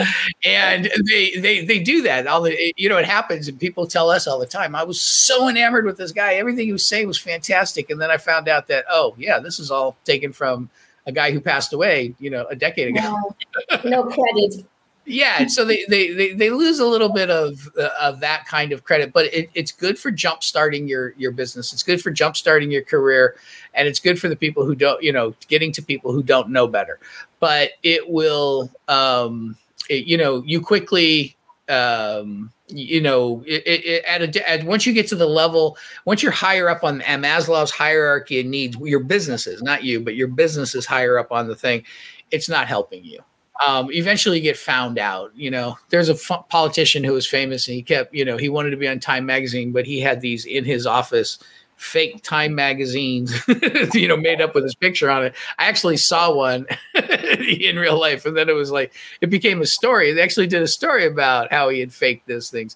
[0.44, 2.26] and they they they do that.
[2.26, 4.76] All the you know it happens, and people tell us all the time.
[4.76, 8.10] I was so enamored with this guy; everything he was saying was fantastic, and then
[8.10, 10.70] I found out that oh yeah, this is all taken from
[11.06, 13.34] a guy who passed away, you know, a decade ago.
[13.72, 14.66] no, no credit
[15.10, 18.72] yeah so they, they they they lose a little bit of uh, of that kind
[18.72, 21.74] of credit but it, it's good for jump starting your your business.
[21.74, 23.36] It's good for jump starting your career
[23.74, 26.50] and it's good for the people who don't you know getting to people who don't
[26.50, 27.00] know better.
[27.40, 29.56] But it will um
[29.90, 31.36] it, you know you quickly
[31.70, 36.22] um you know it, it, at a at, once you get to the level once
[36.22, 40.28] you're higher up on maslow's hierarchy of needs your business is not you but your
[40.28, 41.84] business is higher up on the thing
[42.32, 43.20] it's not helping you
[43.66, 45.32] um, eventually get found out.
[45.36, 48.50] You know, there's a f- politician who was famous and he kept, you know, he
[48.50, 51.40] wanted to be on Time Magazine, but he had these in his office
[51.80, 53.34] fake Time magazines,
[53.94, 55.34] you know, made up with his picture on it.
[55.58, 59.66] I actually saw one in real life, and then it was like it became a
[59.66, 60.12] story.
[60.12, 62.76] They actually did a story about how he had faked those things,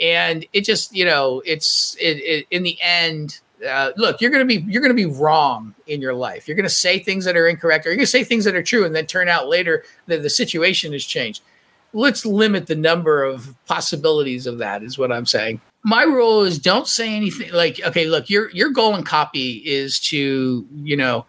[0.00, 4.44] and it just, you know, it's it, it in the end uh, look, you're gonna
[4.44, 6.48] be you're gonna be wrong in your life.
[6.48, 8.84] You're gonna say things that are incorrect, or you're gonna say things that are true,
[8.84, 11.42] and then turn out later that the situation has changed.
[11.92, 14.82] Let's limit the number of possibilities of that.
[14.82, 15.60] Is what I'm saying.
[15.82, 20.00] My rule is don't say anything like, okay, look, your your goal and copy is
[20.00, 21.26] to you know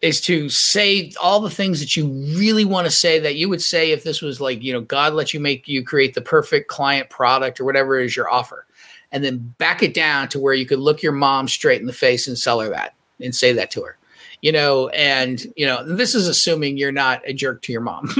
[0.00, 2.06] is to say all the things that you
[2.38, 5.12] really want to say that you would say if this was like you know god
[5.12, 8.64] let you make you create the perfect client product or whatever is your offer
[9.12, 11.92] and then back it down to where you could look your mom straight in the
[11.92, 13.98] face and sell her that and say that to her
[14.42, 18.08] you know and you know this is assuming you're not a jerk to your mom.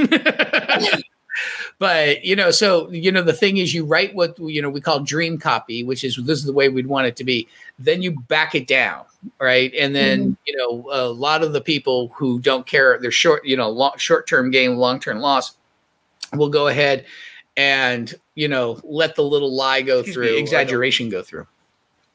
[1.79, 4.81] But you know so you know the thing is you write what you know we
[4.81, 7.47] call dream copy which is this is the way we'd want it to be.
[7.79, 9.05] Then you back it down
[9.41, 9.73] right?
[9.75, 10.33] And then mm-hmm.
[10.47, 13.93] you know a lot of the people who don't care they're short you know long,
[13.97, 15.57] short-term gain long-term loss
[16.35, 17.07] will go ahead
[17.59, 21.47] and you know let the little lie go Excuse through me, exaggeration go through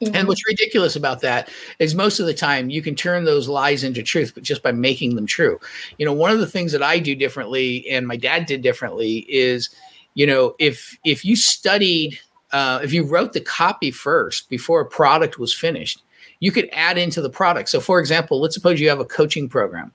[0.02, 0.16] Mm-hmm.
[0.16, 3.84] And what's ridiculous about that is most of the time you can turn those lies
[3.84, 5.60] into truth, but just by making them true.
[5.98, 9.20] You know, one of the things that I do differently and my dad did differently
[9.30, 9.70] is,
[10.14, 12.20] you know, if if you studied,
[12.52, 16.04] uh, if you wrote the copy first before a product was finished,
[16.40, 17.70] you could add into the product.
[17.70, 19.94] So, for example, let's suppose you have a coaching program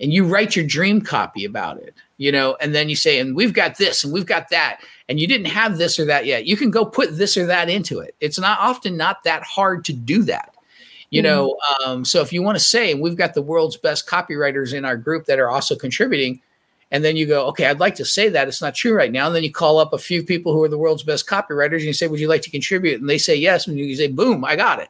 [0.00, 3.34] and you write your dream copy about it, you know, and then you say, and
[3.34, 6.44] we've got this and we've got that and you didn't have this or that yet,
[6.44, 8.14] you can go put this or that into it.
[8.20, 10.54] It's not often not that hard to do that.
[11.08, 11.32] You mm-hmm.
[11.32, 14.74] know, um, so if you want to say, and we've got the world's best copywriters
[14.74, 16.42] in our group that are also contributing,
[16.90, 19.26] and then you go, okay, I'd like to say that it's not true right now.
[19.26, 21.84] And then you call up a few people who are the world's best copywriters and
[21.84, 23.00] you say, would you like to contribute?
[23.00, 23.66] And they say yes.
[23.66, 24.88] And you say, boom, I got it.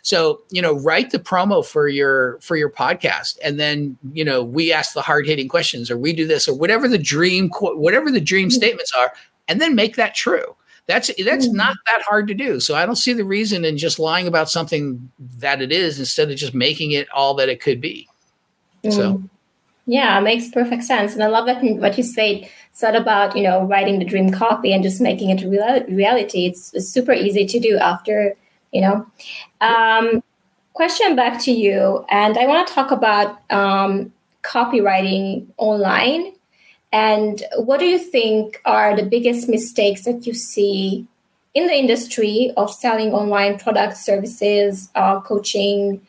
[0.00, 3.38] So, you know, write the promo for your, for your podcast.
[3.44, 6.56] And then, you know, we ask the hard hitting questions or we do this or
[6.56, 8.56] whatever the dream, whatever the dream mm-hmm.
[8.56, 9.12] statements are,
[9.46, 10.56] and then make that true.
[10.86, 11.56] That's that's mm-hmm.
[11.56, 12.58] not that hard to do.
[12.58, 16.30] So I don't see the reason in just lying about something that it is instead
[16.30, 18.08] of just making it all that it could be.
[18.82, 18.96] Mm-hmm.
[18.96, 19.22] So
[19.86, 21.14] yeah, makes perfect sense.
[21.14, 24.72] And I love that what you said said about, you know, writing the dream copy
[24.72, 26.46] and just making it real- reality.
[26.46, 28.34] It's, it's, super easy to do after,
[28.72, 29.06] you know.
[29.60, 30.22] Um,
[30.72, 32.04] question back to you.
[32.08, 36.32] And I want to talk about um, copywriting online
[36.92, 41.06] and what do you think are the biggest mistakes that you see
[41.54, 46.06] in the industry of selling online products, services, uh, coaching,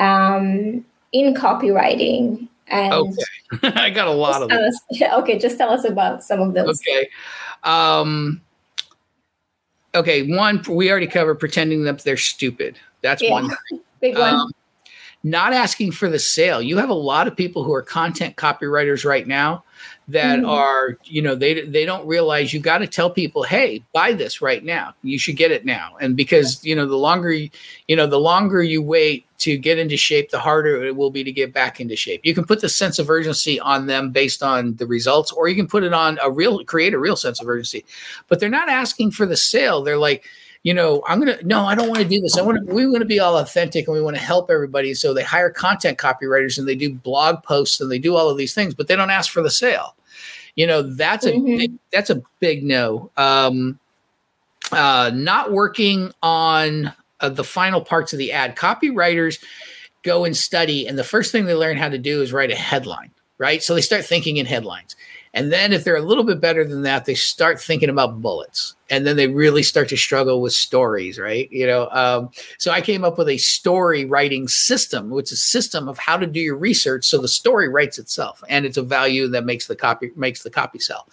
[0.00, 2.48] um, in copywriting?
[2.68, 3.22] And okay,
[3.74, 4.62] I got a lot of them.
[4.62, 6.80] Us, okay, just tell us about some of those.
[6.80, 7.08] Okay.
[7.64, 8.40] Um,
[9.94, 12.78] okay, one we already covered pretending that they're stupid.
[13.02, 13.32] That's yeah.
[13.32, 13.50] one.
[14.00, 14.34] Big one.
[14.34, 14.52] Um,
[15.24, 16.62] not asking for the sale.
[16.62, 19.64] You have a lot of people who are content copywriters right now
[20.08, 20.48] that mm-hmm.
[20.48, 24.40] are you know they they don't realize you got to tell people hey buy this
[24.40, 24.94] right now.
[25.02, 25.96] You should get it now.
[26.00, 27.50] And because you know the longer you,
[27.88, 31.24] you know the longer you wait to get into shape the harder it will be
[31.24, 32.20] to get back into shape.
[32.24, 35.56] You can put the sense of urgency on them based on the results or you
[35.56, 37.84] can put it on a real create a real sense of urgency.
[38.28, 39.82] But they're not asking for the sale.
[39.82, 40.24] They're like
[40.62, 42.36] you know, I'm gonna no, I don't want to do this.
[42.36, 44.94] I want to we want to be all authentic and we want to help everybody.
[44.94, 48.36] So they hire content copywriters and they do blog posts and they do all of
[48.36, 49.94] these things, but they don't ask for the sale.
[50.56, 51.56] You know, that's a mm-hmm.
[51.56, 53.10] big, that's a big no.
[53.16, 53.78] Um,
[54.72, 58.56] uh, not working on uh, the final parts of the ad.
[58.56, 59.42] Copywriters
[60.02, 62.56] go and study, and the first thing they learn how to do is write a
[62.56, 63.62] headline, right?
[63.62, 64.96] So they start thinking in headlines.
[65.34, 68.74] And then if they're a little bit better than that, they start thinking about bullets.
[68.90, 71.50] And then they really start to struggle with stories, right?
[71.52, 75.42] You know, um, so I came up with a story writing system, which is a
[75.42, 78.82] system of how to do your research so the story writes itself, and it's a
[78.82, 81.06] value that makes the copy makes the copy sell.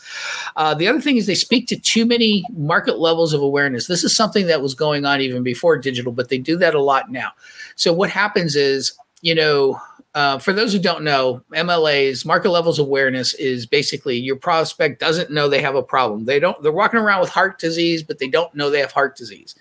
[0.56, 3.88] Uh, the other thing is they speak to too many market levels of awareness.
[3.88, 6.82] This is something that was going on even before digital, but they do that a
[6.82, 7.32] lot now.
[7.75, 9.80] So what happens is, you know,
[10.15, 15.30] uh, for those who don't know, MLA's market levels awareness is basically your prospect doesn't
[15.30, 16.23] know they have a problem.
[16.23, 16.60] They don't.
[16.63, 19.56] They're walking around with heart disease, but they don't know they have heart disease.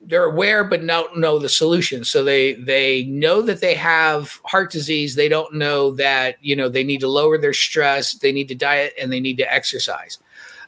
[0.00, 2.04] They're aware, but don't know the solution.
[2.04, 5.14] So they they know that they have heart disease.
[5.14, 8.14] They don't know that you know they need to lower their stress.
[8.14, 10.18] They need to diet and they need to exercise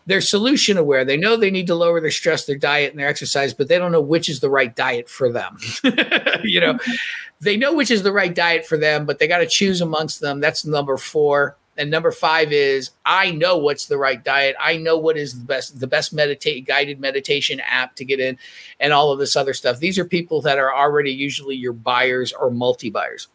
[0.06, 1.04] they're solution aware.
[1.04, 3.78] They know they need to lower their stress, their diet, and their exercise, but they
[3.78, 5.58] don't know which is the right diet for them.
[6.44, 6.78] you know,
[7.40, 10.20] they know which is the right diet for them, but they got to choose amongst
[10.20, 10.40] them.
[10.40, 11.56] That's number four.
[11.76, 14.54] And number five is I know what's the right diet.
[14.60, 18.38] I know what is the best, the best meditate guided meditation app to get in,
[18.78, 19.80] and all of this other stuff.
[19.80, 23.26] These are people that are already usually your buyers or multi buyers.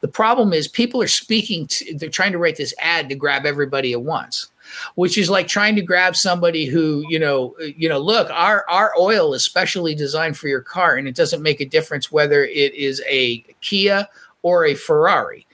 [0.00, 3.46] The problem is people are speaking to, they're trying to write this ad to grab
[3.46, 4.48] everybody at once
[4.94, 8.92] which is like trying to grab somebody who you know you know look our our
[8.98, 12.74] oil is specially designed for your car and it doesn't make a difference whether it
[12.74, 14.08] is a Kia
[14.42, 15.46] or a Ferrari.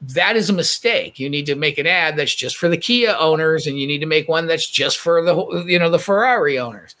[0.00, 1.18] That is a mistake.
[1.18, 3.98] You need to make an ad that's just for the Kia owners and you need
[3.98, 6.94] to make one that's just for the you know the Ferrari owners.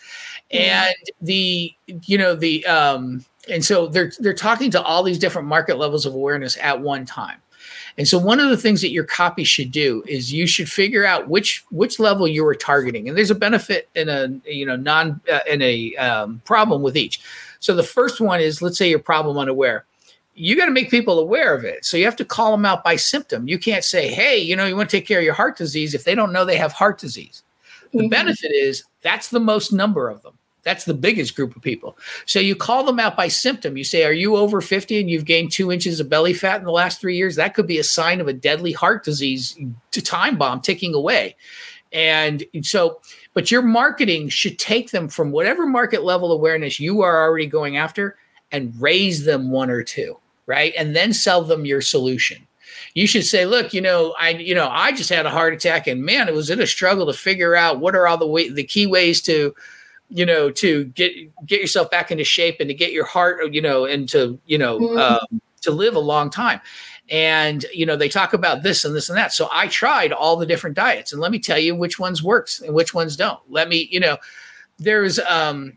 [0.50, 5.48] And the you know the um and so they're they're talking to all these different
[5.48, 7.40] market levels of awareness at one time
[7.98, 11.04] And so one of the things that your copy should do is you should figure
[11.04, 13.08] out which which level you are targeting.
[13.08, 16.96] And there's a benefit and a you know non uh, and a um, problem with
[16.96, 17.20] each.
[17.60, 19.86] So the first one is let's say you're problem unaware.
[20.34, 21.86] You got to make people aware of it.
[21.86, 23.48] So you have to call them out by symptom.
[23.48, 25.94] You can't say, "Hey, you know, you want to take care of your heart disease"
[25.94, 27.42] if they don't know they have heart disease.
[27.92, 28.08] The mm-hmm.
[28.08, 30.36] benefit is that's the most number of them.
[30.66, 31.96] That's the biggest group of people.
[32.26, 33.76] So you call them out by symptom.
[33.76, 36.64] You say, Are you over 50 and you've gained two inches of belly fat in
[36.64, 37.36] the last three years?
[37.36, 39.56] That could be a sign of a deadly heart disease
[39.92, 41.36] time bomb ticking away.
[41.92, 43.00] And so,
[43.32, 47.76] but your marketing should take them from whatever market level awareness you are already going
[47.76, 48.18] after
[48.50, 50.74] and raise them one or two, right?
[50.76, 52.48] And then sell them your solution
[52.94, 55.86] you should say, look, you know, I, you know, I just had a heart attack,
[55.86, 58.48] and man, it was in a struggle to figure out what are all the way,
[58.48, 59.54] the key ways to
[60.08, 61.12] you know to get
[61.46, 64.58] get yourself back into shape and to get your heart you know and to you
[64.58, 64.98] know mm-hmm.
[64.98, 66.60] um, to live a long time.
[67.08, 69.32] And you know they talk about this and this and that.
[69.32, 71.12] So i tried all the different diets.
[71.12, 73.40] And let me tell you which ones works and which ones don't.
[73.48, 74.16] Let me you know
[74.78, 75.74] there's um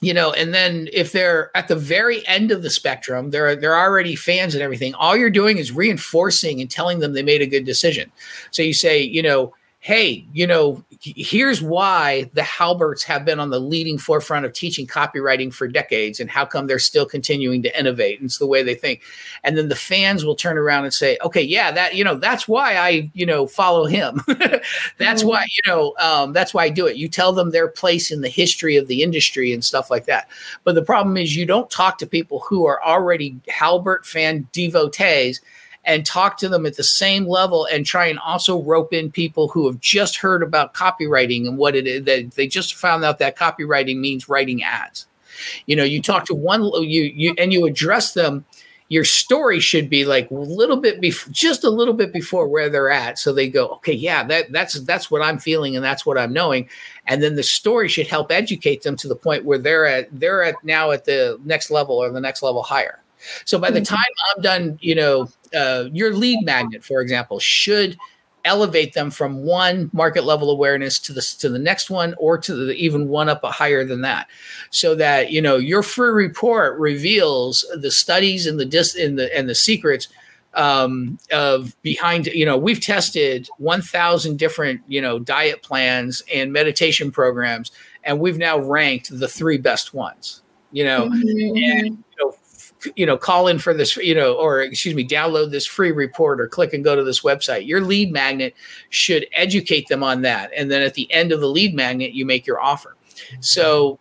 [0.00, 3.76] you know and then if they're at the very end of the spectrum they're they're
[3.76, 7.46] already fans and everything all you're doing is reinforcing and telling them they made a
[7.46, 8.12] good decision.
[8.50, 9.54] So you say you know
[9.84, 14.86] hey, you know, here's why the Halberts have been on the leading forefront of teaching
[14.86, 18.18] copywriting for decades and how come they're still continuing to innovate.
[18.18, 19.02] And it's the way they think.
[19.42, 22.48] And then the fans will turn around and say, okay, yeah, that, you know, that's
[22.48, 24.22] why I, you know, follow him.
[24.26, 25.28] that's mm-hmm.
[25.28, 26.96] why, you know, um, that's why I do it.
[26.96, 30.30] You tell them their place in the history of the industry and stuff like that.
[30.64, 35.42] But the problem is you don't talk to people who are already Halbert fan devotees
[35.84, 39.48] and talk to them at the same level and try and also rope in people
[39.48, 43.18] who have just heard about copywriting and what it is that they just found out
[43.18, 45.06] that copywriting means writing ads.
[45.66, 48.44] You know, you talk to one you you and you address them
[48.88, 52.68] your story should be like a little bit before just a little bit before where
[52.68, 56.04] they're at so they go okay yeah that that's that's what i'm feeling and that's
[56.04, 56.68] what i'm knowing
[57.06, 60.42] and then the story should help educate them to the point where they're at they're
[60.42, 63.02] at now at the next level or the next level higher
[63.44, 63.94] so by the mm-hmm.
[63.94, 64.04] time
[64.36, 67.96] I'm done, you know, uh, your lead magnet, for example, should
[68.44, 72.54] elevate them from one market level awareness to the to the next one or to
[72.54, 74.28] the even one up a higher than that
[74.70, 79.34] so that you know your free report reveals the studies and the dis in the
[79.36, 80.08] and the secrets
[80.52, 87.10] um, of behind you know we've tested 1000 different you know diet plans and meditation
[87.10, 87.72] programs
[88.04, 91.56] and we've now ranked the three best ones you know mm-hmm.
[91.56, 92.34] and you know
[92.96, 96.40] you know call in for this you know or excuse me download this free report
[96.40, 97.66] or click and go to this website.
[97.66, 98.54] Your lead magnet
[98.90, 100.50] should educate them on that.
[100.56, 102.96] And then at the end of the lead magnet you make your offer.
[103.40, 103.98] So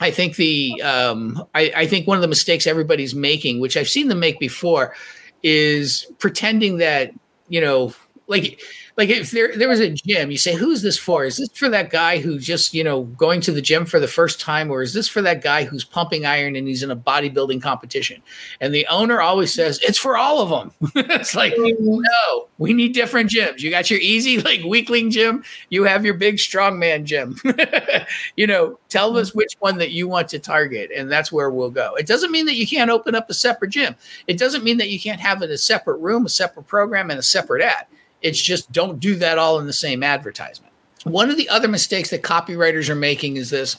[0.00, 3.88] i think the um, I, I think one of the mistakes everybody's making which i've
[3.88, 4.94] seen them make before
[5.42, 7.12] is pretending that
[7.48, 7.92] you know
[8.26, 8.60] like
[8.98, 11.24] like if there there was a gym, you say, "Who's this for?
[11.24, 14.08] Is this for that guy who's just you know going to the gym for the
[14.08, 16.96] first time, or is this for that guy who's pumping iron and he's in a
[16.96, 18.20] bodybuilding competition?"
[18.60, 22.00] And the owner always says, "It's for all of them." it's like, mm-hmm.
[22.00, 23.60] no, we need different gyms.
[23.60, 27.36] You got your easy like weakling gym, you have your big strongman gym.
[28.36, 31.70] you know, tell us which one that you want to target, and that's where we'll
[31.70, 31.94] go.
[31.94, 33.94] It doesn't mean that you can't open up a separate gym.
[34.26, 37.20] It doesn't mean that you can't have it a separate room, a separate program, and
[37.20, 37.86] a separate ad
[38.22, 40.72] it's just don't do that all in the same advertisement.
[41.04, 43.76] One of the other mistakes that copywriters are making is this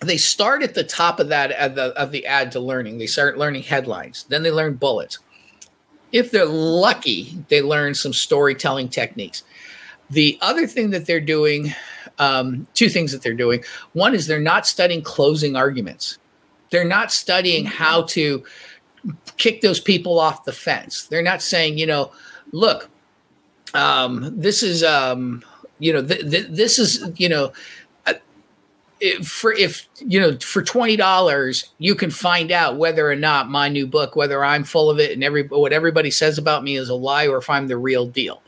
[0.00, 2.98] they start at the top of that of the, of the ad to learning.
[2.98, 5.18] They start learning headlines, then they learn bullets.
[6.12, 9.42] If they're lucky, they learn some storytelling techniques.
[10.10, 11.74] The other thing that they're doing,
[12.18, 13.64] um, two things that they're doing.
[13.94, 16.18] One is they're not studying closing arguments.
[16.70, 18.44] They're not studying how to
[19.36, 21.04] kick those people off the fence.
[21.04, 22.12] They're not saying, you know,
[22.52, 22.90] look,
[23.74, 25.42] um, this is um,
[25.78, 27.52] you know th- th- this is you know
[28.06, 28.14] uh,
[29.00, 33.50] if for if you know for twenty dollars you can find out whether or not
[33.50, 36.76] my new book whether I'm full of it and every what everybody says about me
[36.76, 38.40] is a lie or if I'm the real deal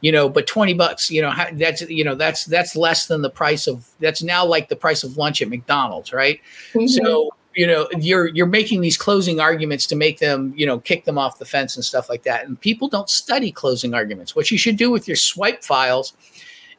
[0.00, 3.30] you know but 20 bucks you know that's you know that's that's less than the
[3.30, 6.40] price of that's now like the price of lunch at mcdonald's right
[6.72, 6.86] mm-hmm.
[6.86, 11.04] so you know you're you're making these closing arguments to make them you know kick
[11.04, 12.46] them off the fence and stuff like that.
[12.46, 14.36] And people don't study closing arguments.
[14.36, 16.12] What you should do with your swipe files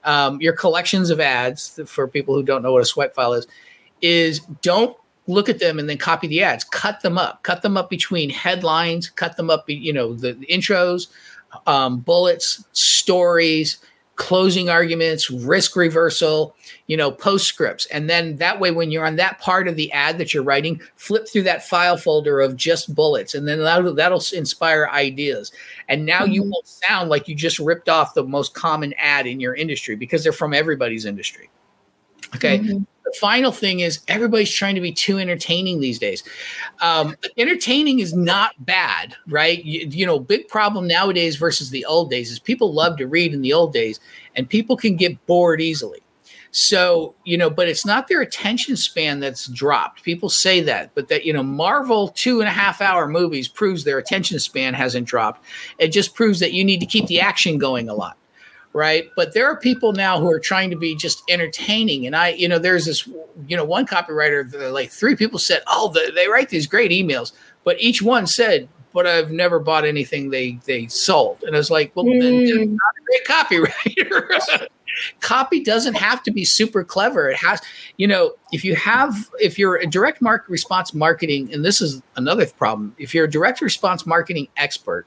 [0.07, 3.45] um, your collections of ads for people who don't know what a swipe file is
[4.01, 4.95] is don't
[5.27, 6.63] look at them and then copy the ads.
[6.63, 7.43] Cut them up.
[7.43, 9.09] Cut them up between headlines.
[9.09, 11.07] Cut them up you know the, the intros
[11.65, 13.77] um, bullets stories
[14.17, 16.55] closing arguments, risk reversal,
[16.87, 17.85] you know, postscripts.
[17.87, 20.81] And then that way, when you're on that part of the ad that you're writing,
[20.95, 25.51] flip through that file folder of just bullets, and then that'll, that'll inspire ideas.
[25.87, 26.33] And now mm-hmm.
[26.33, 29.95] you won't sound like you just ripped off the most common ad in your industry
[29.95, 31.49] because they're from everybody's industry.
[32.35, 32.59] Okay.
[32.59, 36.23] Mm-hmm the final thing is everybody's trying to be too entertaining these days.
[36.81, 39.63] Um, entertaining is not bad, right?
[39.63, 43.33] You, you, know, big problem nowadays versus the old days is people love to read
[43.33, 44.01] in the old days,
[44.35, 46.01] and people can get bored easily.
[46.51, 50.03] So, you know, but it's not their attention span that's dropped.
[50.03, 53.85] People say that, but that, you know, Marvel two and a half hour movies proves
[53.85, 55.45] their attention span hasn't dropped.
[55.77, 58.17] It just proves that you need to keep the action going a lot
[58.73, 59.09] right?
[59.15, 62.05] But there are people now who are trying to be just entertaining.
[62.05, 63.07] And I, you know, there's this,
[63.47, 67.31] you know, one copywriter, like three people said, oh, the, they write these great emails,
[67.63, 71.43] but each one said, but I've never bought anything they they sold.
[71.43, 72.19] And I was like, well, mm.
[72.19, 74.67] then not a great copywriter.
[75.19, 77.29] Copy doesn't have to be super clever.
[77.29, 77.61] It has,
[77.97, 82.01] you know, if you have, if you're a direct market response marketing, and this is
[82.15, 85.05] another problem, if you're a direct response marketing expert,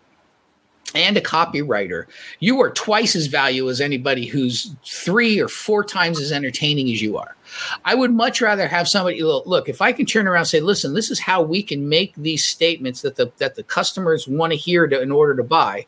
[0.95, 2.05] and a copywriter,
[2.41, 7.03] you are twice as valuable as anybody who's three or four times as entertaining as
[7.03, 7.37] you are.
[7.85, 10.95] I would much rather have somebody look, if I can turn around and say, listen,
[10.95, 14.57] this is how we can make these statements that the that the customers want to
[14.59, 15.87] hear in order to buy.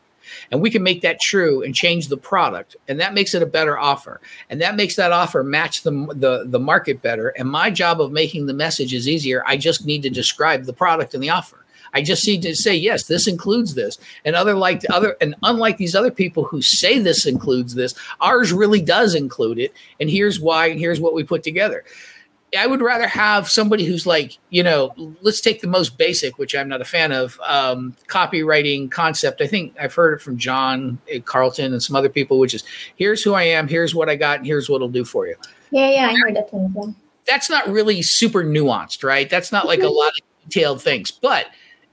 [0.51, 2.75] And we can make that true and change the product.
[2.87, 4.21] And that makes it a better offer.
[4.49, 7.29] And that makes that offer match the, the, the market better.
[7.29, 9.43] And my job of making the message is easier.
[9.45, 11.62] I just need to describe the product and the offer.
[11.93, 15.77] I just need to say yes, this includes this, and other like other and unlike
[15.77, 20.39] these other people who say this includes this, ours really does include it, and here's
[20.39, 21.83] why, and here's what we put together.
[22.57, 26.55] I would rather have somebody who's like, you know, let's take the most basic, which
[26.55, 29.41] I'm not a fan of, um, copywriting concept.
[29.41, 32.63] I think I've heard it from John Carlton and some other people, which is
[32.95, 35.35] here's who I am, here's what I got, and here's what it'll do for you.
[35.71, 39.27] Yeah, yeah, I heard that from That's not really super nuanced, right?
[39.27, 41.47] That's not like a lot of detailed things, but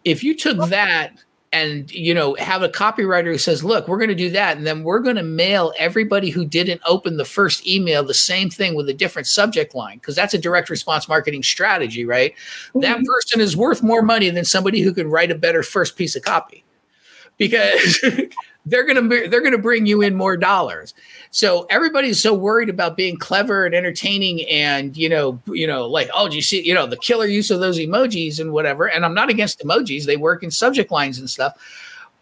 [0.05, 1.13] if you took that
[1.53, 4.67] and you know have a copywriter who says look we're going to do that and
[4.67, 8.75] then we're going to mail everybody who didn't open the first email the same thing
[8.75, 12.35] with a different subject line because that's a direct response marketing strategy right
[12.69, 12.81] mm-hmm.
[12.81, 16.15] that person is worth more money than somebody who can write a better first piece
[16.15, 16.65] of copy
[17.41, 17.99] because
[18.67, 20.95] they're to they're to bring you in more dollars.
[21.33, 26.09] So everybody's so worried about being clever and entertaining and you know you know like
[26.15, 29.05] oh do you see you know the killer use of those emojis and whatever and
[29.05, 31.57] I'm not against emojis they work in subject lines and stuff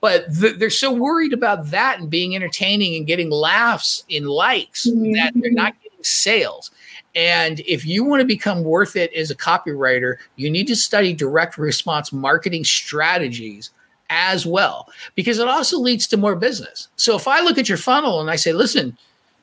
[0.00, 4.86] but th- they're so worried about that and being entertaining and getting laughs in likes
[4.86, 5.12] mm-hmm.
[5.12, 6.70] that they're not getting sales.
[7.14, 11.12] And if you want to become worth it as a copywriter, you need to study
[11.14, 13.70] direct response marketing strategies
[14.10, 16.88] as well because it also leads to more business.
[16.96, 18.96] So if I look at your funnel and I say, listen,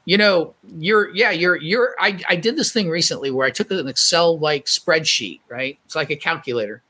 [0.05, 3.71] you know, you're yeah, you're you're I, I did this thing recently where I took
[3.71, 5.77] an Excel like spreadsheet, right?
[5.85, 6.81] It's like a calculator.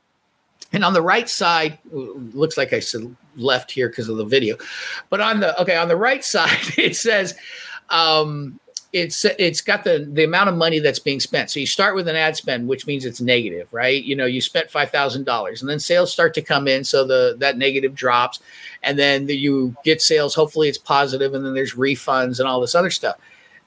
[0.72, 4.56] And on the right side, looks like I said left here because of the video,
[5.08, 7.34] but on the okay, on the right side, it says
[7.88, 8.60] um
[8.96, 11.50] it's it's got the the amount of money that's being spent.
[11.50, 14.02] So you start with an ad spend, which means it's negative, right?
[14.02, 17.06] You know, you spent five thousand dollars, and then sales start to come in, so
[17.06, 18.40] the that negative drops,
[18.82, 20.34] and then the, you get sales.
[20.34, 23.16] Hopefully, it's positive, and then there's refunds and all this other stuff.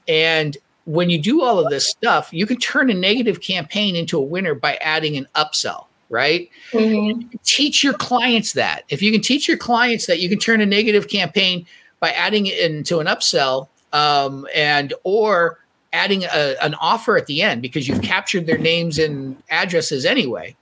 [0.08, 4.18] And when you do all of this stuff, you can turn a negative campaign into
[4.18, 6.50] a winner by adding an upsell right?
[6.72, 7.36] Mm-hmm.
[7.44, 8.82] Teach your clients that.
[8.88, 11.66] If you can teach your clients that you can turn a negative campaign
[12.00, 15.58] by adding it into an upsell, um, and or
[15.92, 20.54] adding a, an offer at the end because you've captured their names and addresses anyway,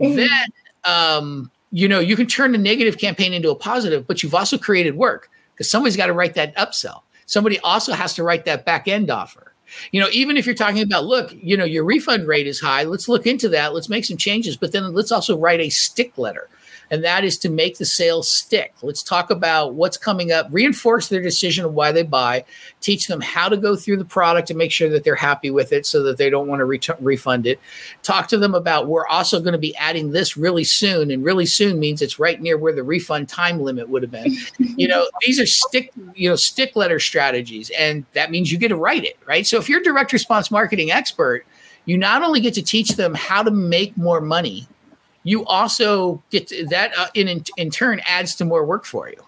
[0.00, 0.16] mm-hmm.
[0.16, 0.48] then
[0.84, 4.58] um, you know you can turn a negative campaign into a positive, but you've also
[4.58, 7.02] created work because somebody's got to write that upsell.
[7.26, 9.52] Somebody also has to write that back end offer.
[9.92, 12.84] You know, even if you're talking about, look, you know, your refund rate is high,
[12.84, 13.74] let's look into that.
[13.74, 16.48] Let's make some changes, but then let's also write a stick letter
[16.90, 18.74] and that is to make the sale stick.
[18.82, 22.44] Let's talk about what's coming up, reinforce their decision of why they buy,
[22.80, 25.72] teach them how to go through the product and make sure that they're happy with
[25.72, 27.60] it so that they don't want to re- refund it.
[28.02, 31.46] Talk to them about we're also going to be adding this really soon, and really
[31.46, 34.34] soon means it's right near where the refund time limit would have been.
[34.58, 38.68] you know, these are stick, you know, stick letter strategies, and that means you get
[38.68, 39.46] to write it, right?
[39.46, 41.44] So if you're a direct response marketing expert,
[41.84, 44.68] you not only get to teach them how to make more money
[45.24, 49.22] you also get that uh, in, in turn adds to more work for you.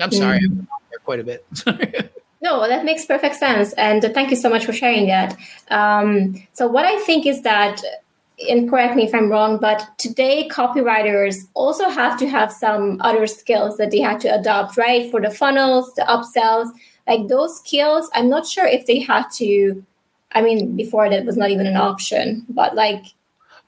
[0.00, 0.60] I'm sorry, mm.
[0.60, 0.68] I'm
[1.04, 1.46] quite a bit.
[2.42, 5.36] no, that makes perfect sense, and thank you so much for sharing that.
[5.70, 7.80] Um, so, what I think is that,
[8.48, 13.26] and correct me if I'm wrong, but today copywriters also have to have some other
[13.26, 15.10] skills that they had to adopt, right?
[15.10, 16.70] For the funnels, the upsells,
[17.06, 19.84] like those skills i'm not sure if they had to
[20.32, 23.04] i mean before that was not even an option but like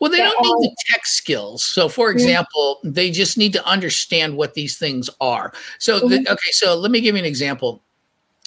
[0.00, 1.64] well, they don't need the tech skills.
[1.64, 2.18] So, for mm-hmm.
[2.18, 2.92] example, mm-hmm.
[2.92, 5.52] they just need to understand what these things are.
[5.78, 6.08] So, mm-hmm.
[6.08, 7.82] the, okay, so let me give you an example.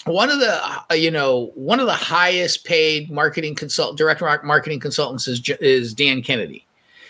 [0.05, 4.79] One of the, uh, you know, one of the highest paid marketing consult, direct marketing
[4.79, 6.65] consultants is, is Dan Kennedy.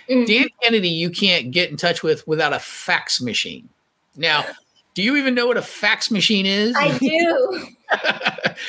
[0.09, 0.25] Mm-hmm.
[0.25, 3.69] Dan Kennedy, you can't get in touch with without a fax machine.
[4.17, 4.43] Now,
[4.93, 6.75] do you even know what a fax machine is?
[6.75, 7.67] I do.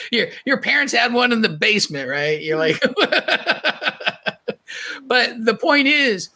[0.13, 2.41] your your parents had one in the basement, right?
[2.41, 2.81] You're like
[5.03, 6.31] But the point is,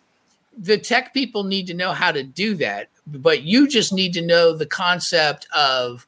[0.57, 4.23] the tech people need to know how to do that, but you just need to
[4.23, 6.07] know the concept of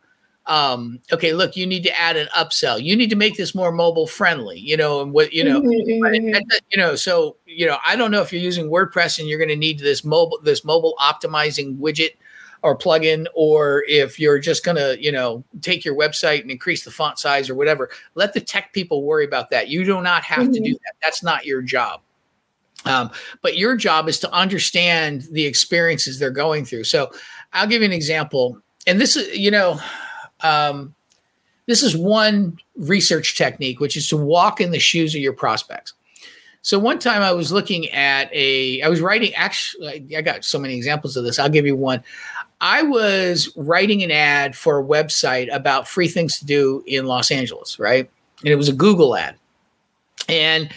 [0.49, 2.83] um, okay, look, you need to add an upsell.
[2.83, 6.05] You need to make this more mobile friendly, you know, and what, you know, mm-hmm,
[6.05, 6.37] mm-hmm.
[6.70, 9.51] you know, so, you know, I don't know if you're using WordPress and you're going
[9.51, 12.12] to need this mobile, this mobile optimizing widget
[12.62, 16.83] or plugin, or if you're just going to, you know, take your website and increase
[16.83, 19.68] the font size or whatever, let the tech people worry about that.
[19.68, 20.53] You do not have mm-hmm.
[20.53, 20.95] to do that.
[21.03, 22.01] That's not your job.
[22.85, 23.11] Um,
[23.43, 26.85] but your job is to understand the experiences they're going through.
[26.85, 27.11] So
[27.53, 28.61] I'll give you an example.
[28.87, 29.81] And this is, you know,
[30.41, 30.95] um,
[31.66, 35.93] this is one research technique, which is to walk in the shoes of your prospects.
[36.62, 40.59] So one time I was looking at a, I was writing, actually, I got so
[40.59, 41.39] many examples of this.
[41.39, 42.03] I'll give you one.
[42.61, 47.31] I was writing an ad for a website about free things to do in Los
[47.31, 48.11] Angeles, right?
[48.41, 49.37] And it was a Google ad.
[50.29, 50.70] And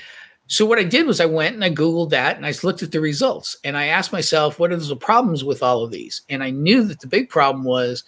[0.51, 2.91] so what I did was I went and I Googled that and I looked at
[2.91, 6.23] the results and I asked myself, what are the problems with all of these?
[6.27, 8.03] And I knew that the big problem was,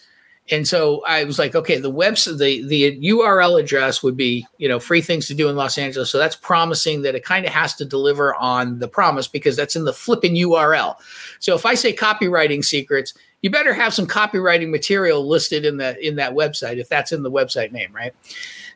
[0.52, 4.68] and so I was like, okay, the website, the the URL address would be, you
[4.68, 6.12] know, free things to do in Los Angeles.
[6.12, 9.78] So that's promising that it kind of has to deliver on the promise because that's
[9.78, 10.98] in the flipping URL.
[11.40, 16.02] So if I say copywriting secrets, you better have some copywriting material listed in that
[16.02, 18.14] in that website if that's in the website name, right?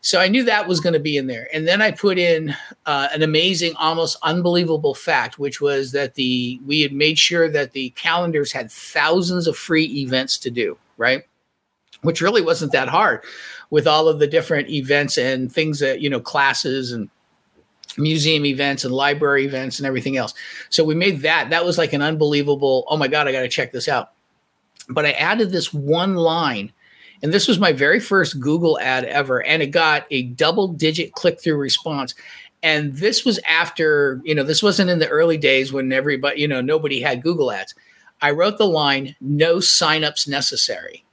[0.02, 1.48] So I knew that was going to be in there.
[1.54, 6.60] And then I put in uh, an amazing, almost unbelievable fact, which was that the
[6.66, 11.24] we had made sure that the calendars had thousands of free events to do, right?
[12.02, 13.24] Which really wasn't that hard
[13.70, 17.10] with all of the different events and things that, you know, classes and
[17.98, 20.34] museum events and library events and everything else.
[20.70, 21.50] So we made that.
[21.50, 24.12] That was like an unbelievable, oh my God, I got to check this out.
[24.90, 26.72] But I added this one line
[27.24, 29.44] and this was my very first Google ad ever.
[29.44, 32.14] And it got a double digit click through response.
[32.64, 36.48] And this was after, you know, this wasn't in the early days when everybody, you
[36.48, 37.76] know, nobody had Google ads.
[38.22, 41.04] I wrote the line, no signups necessary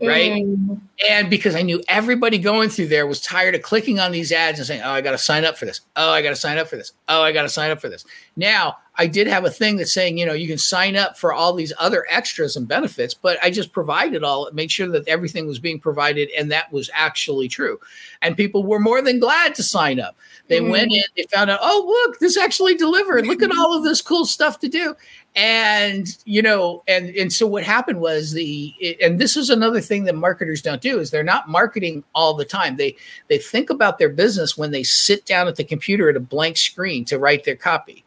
[0.00, 0.44] right?
[0.44, 0.80] Mm.
[1.08, 4.58] And because I knew everybody going through there was tired of clicking on these ads
[4.58, 5.80] and saying, "Oh, I got to sign up for this.
[5.96, 6.92] Oh, I got to sign up for this.
[7.08, 8.04] Oh, I got to sign up for this."
[8.36, 11.32] Now, I did have a thing that's saying, you know, you can sign up for
[11.32, 15.46] all these other extras and benefits, but I just provided all, made sure that everything
[15.46, 17.80] was being provided, and that was actually true.
[18.22, 20.16] And people were more than glad to sign up.
[20.46, 20.70] They mm.
[20.70, 23.26] went in, they found out, oh, look, this actually delivered.
[23.26, 24.94] Look at all of this cool stuff to do
[25.36, 30.04] and you know and and so what happened was the and this is another thing
[30.04, 32.94] that marketers don't do is they're not marketing all the time they
[33.26, 36.56] they think about their business when they sit down at the computer at a blank
[36.56, 38.03] screen to write their copy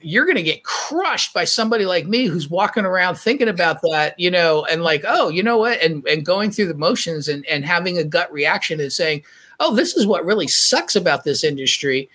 [0.00, 4.18] you're going to get crushed by somebody like me who's walking around thinking about that
[4.18, 7.46] you know and like oh you know what and and going through the motions and
[7.46, 9.22] and having a gut reaction and saying
[9.60, 12.08] oh this is what really sucks about this industry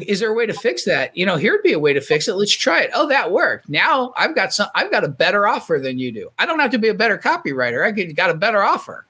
[0.00, 1.16] is there a way to fix that?
[1.16, 2.34] You know, here'd be a way to fix it.
[2.34, 2.90] Let's try it.
[2.94, 3.68] Oh, that worked.
[3.68, 4.68] Now I've got some.
[4.74, 6.30] I've got a better offer than you do.
[6.38, 7.86] I don't have to be a better copywriter.
[7.86, 9.06] I got a better offer,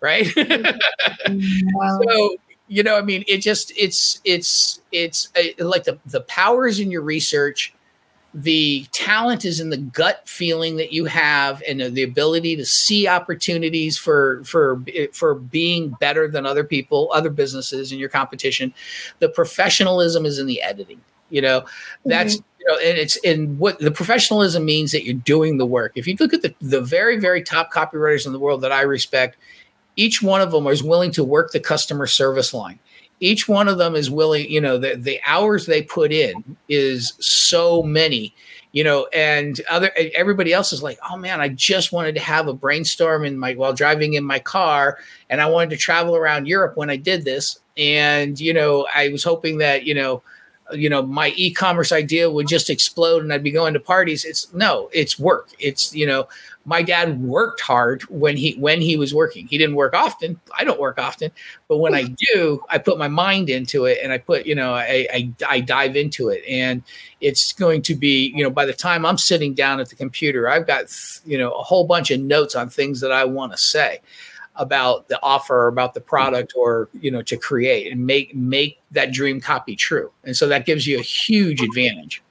[0.00, 0.26] right?
[1.28, 1.76] Mm-hmm.
[1.76, 2.00] wow.
[2.08, 2.36] So
[2.68, 6.90] you know, I mean, it just it's it's it's uh, like the the powers in
[6.90, 7.74] your research.
[8.34, 13.08] The talent is in the gut feeling that you have and the ability to see
[13.08, 18.74] opportunities for for for being better than other people other businesses in your competition.
[19.18, 21.00] The professionalism is in the editing
[21.30, 21.64] you know?
[22.04, 22.60] That's mm-hmm.
[22.60, 25.92] you know and it's in what the professionalism means that you're doing the work.
[25.94, 28.82] If you look at the, the very very top copywriters in the world that i
[28.82, 29.36] respect
[29.98, 32.78] each one of them is willing to work the customer service line.
[33.20, 37.14] Each one of them is willing you know the, the hours they put in is
[37.18, 38.32] so many
[38.70, 42.46] you know and other everybody else is like oh man i just wanted to have
[42.46, 44.98] a brainstorm in my while driving in my car
[45.30, 47.58] and i wanted to travel around europe when i did this.
[47.76, 50.22] And you know i was hoping that you know
[50.72, 54.24] you know my e-commerce idea would just explode and i'd be going to parties.
[54.24, 55.50] It's no it's work.
[55.58, 56.28] It's you know
[56.64, 59.46] my dad worked hard when he when he was working.
[59.46, 60.38] He didn't work often.
[60.56, 61.30] I don't work often.
[61.68, 62.02] But when i
[62.32, 65.60] do i put my mind into it and i put you know I, I, I
[65.60, 66.42] dive into it.
[66.48, 66.82] And
[67.20, 70.48] it's going to be you know by the time i'm sitting down at the computer
[70.48, 70.86] i've got
[71.24, 74.00] you know a whole bunch of notes on things that i want to say
[74.58, 79.12] about the offer about the product or you know to create and make make that
[79.12, 82.22] dream copy true and so that gives you a huge advantage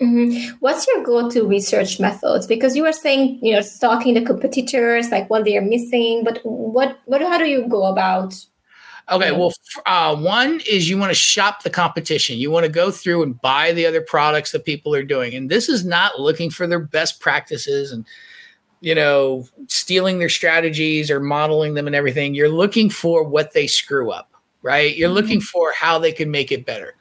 [0.00, 0.56] Mm-hmm.
[0.60, 2.46] What's your go-to research methods?
[2.46, 6.24] Because you were saying, you know, stalking the competitors, like what they are missing.
[6.24, 8.34] But what, what, how do you go about?
[9.10, 9.52] Okay, well,
[9.84, 12.38] uh, one is you want to shop the competition.
[12.38, 15.50] You want to go through and buy the other products that people are doing, and
[15.50, 18.06] this is not looking for their best practices and
[18.84, 22.34] you know stealing their strategies or modeling them and everything.
[22.34, 24.30] You're looking for what they screw up,
[24.62, 24.96] right?
[24.96, 25.16] You're mm-hmm.
[25.16, 26.94] looking for how they can make it better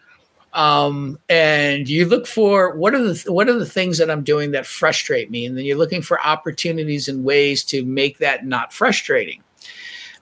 [0.53, 4.51] um, and you look for what are the what are the things that I'm doing
[4.51, 8.71] that frustrate me, and then you're looking for opportunities and ways to make that not
[8.71, 9.41] frustrating.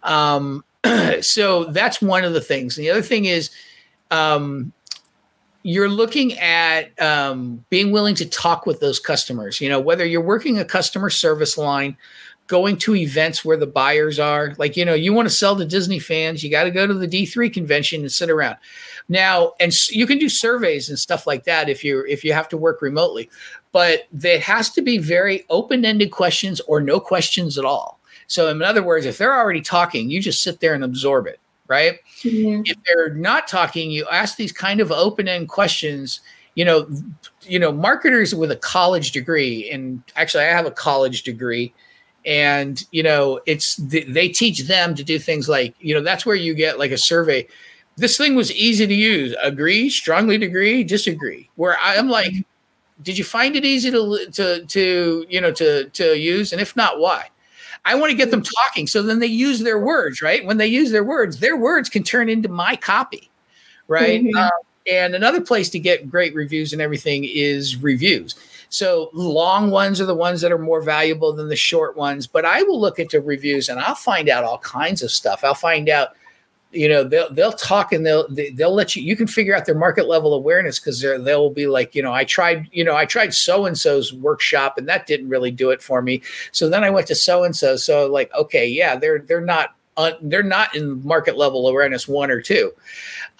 [0.04, 0.64] Um,
[1.22, 2.78] so that's one of the things.
[2.78, 3.50] And the other thing is,
[4.10, 4.72] um,
[5.64, 9.62] you're looking at um, being willing to talk with those customers.
[9.62, 11.98] You know, whether you're working a customer service line,
[12.52, 14.54] going to events where the buyers are.
[14.58, 16.94] Like, you know, you want to sell to Disney fans, you got to go to
[16.94, 18.58] the D3 convention and sit around.
[19.08, 22.50] Now, and you can do surveys and stuff like that if you if you have
[22.50, 23.30] to work remotely,
[23.72, 28.02] but there has to be very open-ended questions or no questions at all.
[28.28, 31.40] So, in other words, if they're already talking, you just sit there and absorb it,
[31.72, 32.00] right?
[32.20, 32.64] Mm-hmm.
[32.66, 36.20] If they're not talking, you ask these kind of open-end questions.
[36.56, 36.90] You know,
[37.42, 41.74] you know, marketers with a college degree, and actually, I have a college degree
[42.24, 46.36] and you know it's they teach them to do things like you know that's where
[46.36, 47.48] you get like a survey
[47.98, 49.36] this thing was easy to use.
[49.42, 51.50] Agree, strongly agree, disagree.
[51.56, 52.34] Where I'm like,
[53.02, 56.52] did you find it easy to to to you know to to use?
[56.52, 57.30] And if not, why?
[57.86, 60.46] I want to get them talking so then they use their words, right?
[60.46, 63.30] When they use their words, their words can turn into my copy,
[63.88, 64.24] right?
[64.24, 64.38] Mm-hmm.
[64.38, 64.52] Um,
[64.90, 68.36] and another place to get great reviews and everything is reviews.
[68.70, 72.26] So long ones are the ones that are more valuable than the short ones.
[72.26, 75.44] But I will look into reviews and I'll find out all kinds of stuff.
[75.44, 76.16] I'll find out
[76.72, 79.78] you know they'll they'll talk and they'll they'll let you you can figure out their
[79.78, 83.34] market level awareness because they'll be like you know i tried you know i tried
[83.34, 86.22] so and so's workshop and that didn't really do it for me.
[86.52, 89.76] So then i went to so and so so like okay yeah they're they're not
[89.98, 92.72] uh, they're not in market level awareness one or two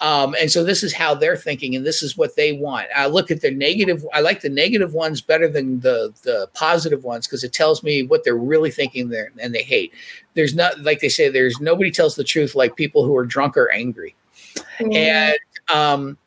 [0.02, 2.88] um, and so this is how they're thinking, and this is what they want.
[2.94, 4.04] I look at the negative.
[4.12, 8.02] I like the negative ones better than the the positive ones because it tells me
[8.02, 9.92] what they're really thinking there and they hate.
[10.34, 11.28] There's not like they say.
[11.28, 14.16] There's nobody tells the truth like people who are drunk or angry,
[14.56, 14.92] mm-hmm.
[14.92, 15.38] and
[15.72, 16.18] um,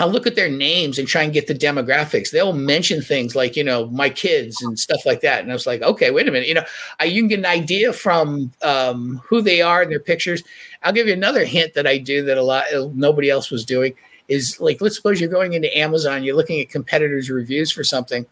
[0.00, 2.30] I'll look at their names and try and get the demographics.
[2.30, 5.40] They'll mention things like, you know, my kids and stuff like that.
[5.42, 6.46] And I was like, okay, wait a minute.
[6.46, 6.64] You know,
[7.00, 10.44] I, you can get an idea from um, who they are and their pictures.
[10.84, 13.94] I'll give you another hint that I do that a lot nobody else was doing
[14.28, 18.26] is like let's suppose you're going into Amazon, you're looking at competitors' reviews for something.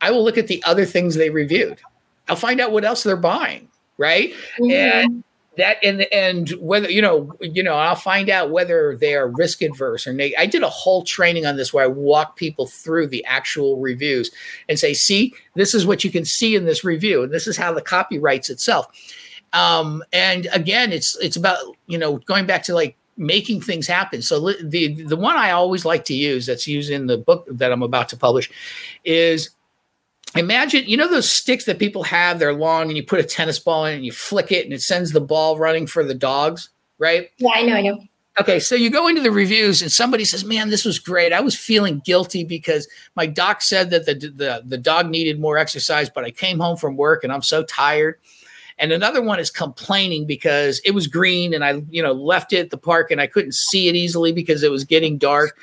[0.00, 1.80] I will look at the other things they reviewed.
[2.28, 4.32] I'll find out what else they're buying, right?
[4.58, 4.70] Mm-hmm.
[4.70, 5.24] And
[5.60, 9.62] that and and whether you know you know I'll find out whether they are risk
[9.62, 10.40] adverse or negative.
[10.40, 14.30] I did a whole training on this where I walk people through the actual reviews
[14.68, 17.56] and say, see, this is what you can see in this review, and this is
[17.56, 18.86] how the copy writes itself.
[19.52, 24.22] Um, and again, it's it's about you know going back to like making things happen.
[24.22, 27.72] So the the one I always like to use that's used in the book that
[27.72, 28.50] I'm about to publish
[29.04, 29.50] is
[30.36, 33.58] imagine you know those sticks that people have they're long and you put a tennis
[33.58, 36.70] ball in and you flick it and it sends the ball running for the dogs
[36.98, 37.30] right?
[37.38, 38.02] Yeah i know i know.
[38.38, 41.32] Okay so you go into the reviews and somebody says man this was great.
[41.32, 45.58] I was feeling guilty because my doc said that the, the, the dog needed more
[45.58, 48.18] exercise but i came home from work and i'm so tired.
[48.80, 52.60] And another one is complaining because it was green and I, you know, left it
[52.60, 55.58] at the park and I couldn't see it easily because it was getting dark.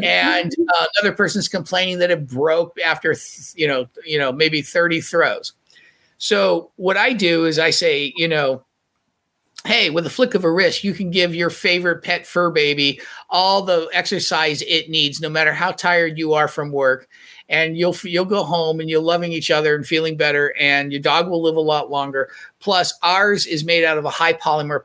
[0.00, 3.14] And uh, another person's complaining that it broke after,
[3.54, 5.52] you know, you know, maybe 30 throws.
[6.18, 8.64] So what I do is I say, you know,
[9.64, 13.00] hey, with a flick of a wrist, you can give your favorite pet fur baby
[13.30, 17.08] all the exercise it needs, no matter how tired you are from work
[17.52, 21.00] and you'll you'll go home and you're loving each other and feeling better and your
[21.00, 24.82] dog will live a lot longer plus ours is made out of a high polymer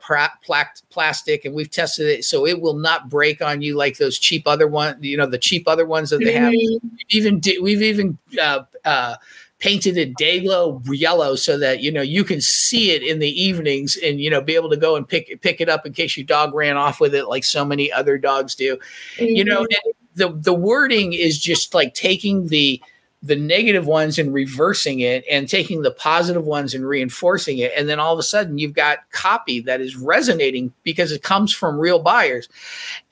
[0.90, 4.46] plastic and we've tested it so it will not break on you like those cheap
[4.46, 6.86] other ones you know the cheap other ones that they have mm-hmm.
[7.08, 9.16] even we've even uh, uh,
[9.58, 13.42] painted it day glow yellow so that you know you can see it in the
[13.42, 16.16] evenings and you know be able to go and pick pick it up in case
[16.16, 18.76] your dog ran off with it like so many other dogs do
[19.16, 19.24] mm-hmm.
[19.24, 22.82] you know mm-hmm the the wording is just like taking the
[23.22, 27.72] the negative ones and reversing it and taking the positive ones and reinforcing it.
[27.76, 31.52] And then all of a sudden you've got copy that is resonating because it comes
[31.52, 32.48] from real buyers.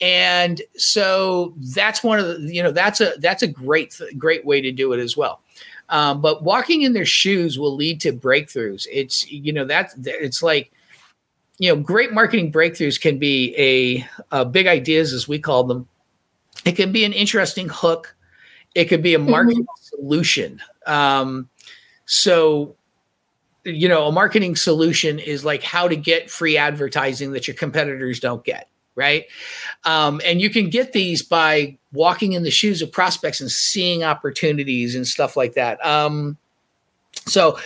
[0.01, 4.61] And so that's one of the you know that's a that's a great great way
[4.61, 5.41] to do it as well.
[5.89, 8.87] Um, but walking in their shoes will lead to breakthroughs.
[8.93, 10.73] It's you know that's it's like
[11.59, 14.07] you know, great marketing breakthroughs can be a,
[14.41, 15.89] a big ideas as we call them.
[16.65, 18.17] It can be an interesting hook.
[18.75, 19.97] It could be a marketing mm-hmm.
[19.97, 20.61] solution.
[20.87, 21.49] Um,
[22.05, 22.77] so,
[23.65, 28.21] you know, a marketing solution is like how to get free advertising that your competitors
[28.21, 29.25] don't get, right?
[29.85, 34.05] Um, and you can get these by walking in the shoes of prospects and seeing
[34.05, 35.85] opportunities and stuff like that.
[35.85, 36.37] Um,
[37.27, 37.59] so,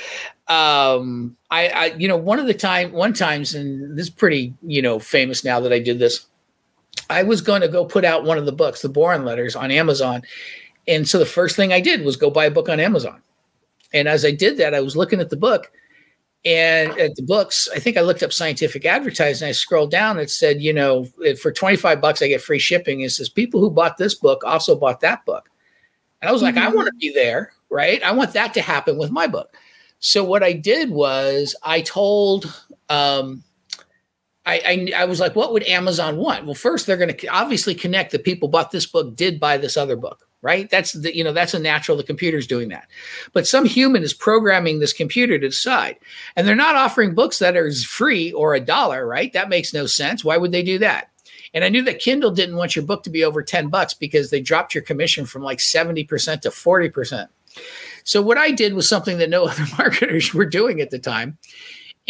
[0.49, 4.55] um, I, I, you know, one of the time, one times, and this is pretty,
[4.62, 6.26] you know, famous now that I did this.
[7.11, 9.71] I was going to go put out one of the books, the Boron Letters, on
[9.71, 10.23] Amazon,
[10.89, 13.21] and so the first thing I did was go buy a book on Amazon.
[13.93, 15.71] And as I did that, I was looking at the book
[16.45, 19.49] and at the books, I think I looked up scientific advertising.
[19.49, 20.19] I scrolled down.
[20.19, 21.07] It said, you know,
[21.41, 23.03] for 25 bucks, I get free shipping.
[23.03, 25.51] It says people who bought this book also bought that book.
[26.23, 26.57] And I was mm-hmm.
[26.57, 26.77] like, I mm-hmm.
[26.77, 28.03] want to be there, right?
[28.03, 29.55] I want that to happen with my book.
[29.99, 32.53] So what I did was I told,
[32.89, 33.45] um,
[34.47, 36.47] I, I, I was like, what would Amazon want?
[36.47, 39.76] Well, first they're going to obviously connect the people bought this book did buy this
[39.76, 40.70] other book right?
[40.70, 42.88] That's the you know that's a natural the computer's doing that.
[43.32, 45.97] But some human is programming this computer to decide
[46.36, 49.32] and they're not offering books that are free or a dollar right?
[49.32, 50.24] That makes no sense.
[50.24, 51.11] Why would they do that?
[51.53, 54.30] And i knew that kindle didn't want your book to be over 10 bucks because
[54.30, 56.07] they dropped your commission from like 70%
[56.43, 57.28] to 40%
[58.05, 61.38] so what i did was something that no other marketers were doing at the time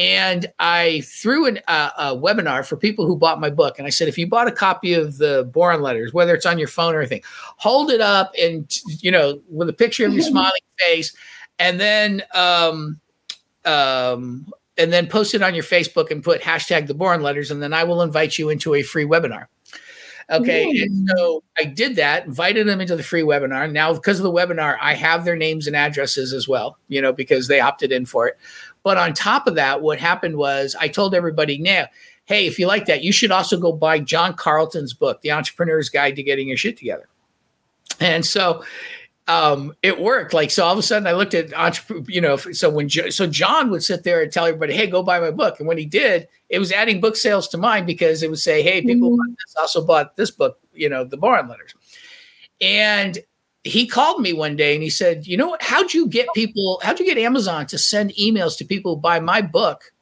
[0.01, 3.79] and I threw an, uh, a webinar for people who bought my book.
[3.79, 6.59] And I said, if you bought a copy of the Boron Letters, whether it's on
[6.59, 7.21] your phone or anything,
[7.59, 8.67] hold it up and,
[9.03, 11.15] you know, with a picture of your smiling face,
[11.59, 12.99] and then, um,
[13.67, 17.63] um, and then post it on your Facebook and put hashtag the Boron Letters, and
[17.63, 19.49] then I will invite you into a free webinar.
[20.31, 20.73] Okay.
[20.73, 20.83] Mm.
[20.83, 23.71] And so I did that, invited them into the free webinar.
[23.71, 27.13] Now, because of the webinar, I have their names and addresses as well, you know,
[27.13, 28.39] because they opted in for it.
[28.83, 31.87] But on top of that, what happened was I told everybody now,
[32.25, 35.89] hey, if you like that, you should also go buy John Carlton's book, The Entrepreneur's
[35.89, 37.09] Guide to Getting Your Shit Together.
[37.99, 38.65] And so
[39.29, 40.33] um, it worked.
[40.33, 42.05] Like, so all of a sudden I looked at, entrepreneur.
[42.09, 45.21] you know, so when, so John would sit there and tell everybody, hey, go buy
[45.21, 45.59] my book.
[45.59, 48.63] And when he did, it was adding book sales to mine because it would say,
[48.63, 49.33] hey, people mm-hmm.
[49.59, 51.75] also bought this book, you know, the Boron Letters.
[52.61, 53.19] And
[53.65, 56.81] he called me one day and he said, "You know, how'd you get people?
[56.83, 59.93] How'd you get Amazon to send emails to people who buy my book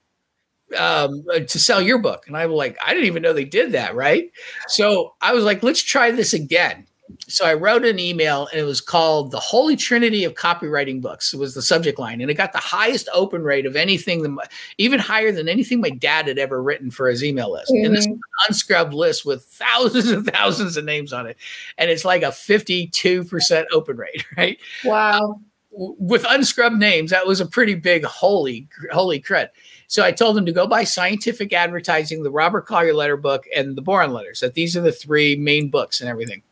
[0.77, 3.73] um, to sell your book?" And I was like, "I didn't even know they did
[3.73, 4.31] that, right?"
[4.69, 6.88] So I was like, "Let's try this again."
[7.27, 11.33] So I wrote an email and it was called The Holy Trinity of Copywriting Books.
[11.33, 12.21] It was the subject line.
[12.21, 14.37] And it got the highest open rate of anything,
[14.79, 17.71] even higher than anything my dad had ever written for his email list.
[17.71, 17.87] Mm-hmm.
[17.87, 21.37] And this is an unscrubbed list with thousands and thousands of names on it.
[21.77, 24.59] And it's like a 52% open rate, right?
[24.85, 25.41] Wow.
[25.71, 29.51] with unscrubbed names, that was a pretty big holy, holy cred.
[29.87, 33.77] So I told him to go buy Scientific Advertising, the Robert Collier letter book, and
[33.77, 36.43] the Boron letters, that these are the three main books and everything.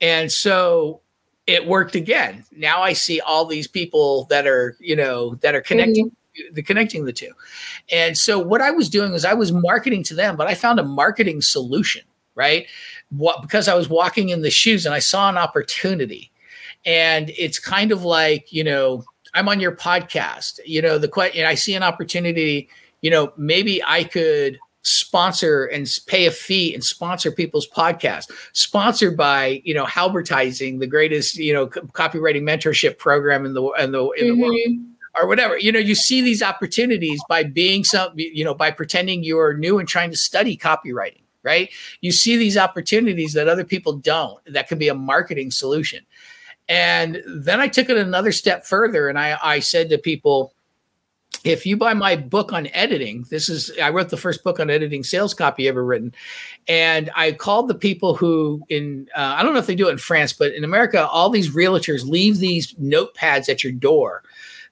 [0.00, 1.00] And so
[1.46, 2.44] it worked again.
[2.52, 6.54] Now I see all these people that are, you know, that are connecting mm-hmm.
[6.54, 7.32] the connecting the two.
[7.90, 10.78] And so what I was doing was I was marketing to them, but I found
[10.78, 12.02] a marketing solution,
[12.34, 12.66] right?
[13.10, 16.30] What because I was walking in the shoes and I saw an opportunity.
[16.84, 20.60] And it's kind of like, you know, I'm on your podcast.
[20.64, 22.68] You know, the question I see an opportunity,
[23.00, 24.58] you know, maybe I could
[24.88, 28.30] sponsor and pay a fee and sponsor people's podcasts.
[28.52, 33.92] Sponsored by you know halbertizing the greatest you know copywriting mentorship program in the in
[33.92, 34.40] the in mm-hmm.
[34.40, 34.58] the world
[35.20, 35.58] or whatever.
[35.58, 39.78] You know you see these opportunities by being some you know by pretending you're new
[39.78, 41.70] and trying to study copywriting right?
[42.00, 46.04] You see these opportunities that other people don't that can be a marketing solution.
[46.68, 50.52] And then i took it another step further and i i said to people
[51.44, 54.70] if you buy my book on editing, this is I wrote the first book on
[54.70, 56.12] editing sales copy ever written,
[56.66, 59.92] and I called the people who in uh, I don't know if they do it
[59.92, 64.22] in France, but in America, all these realtors leave these notepads at your door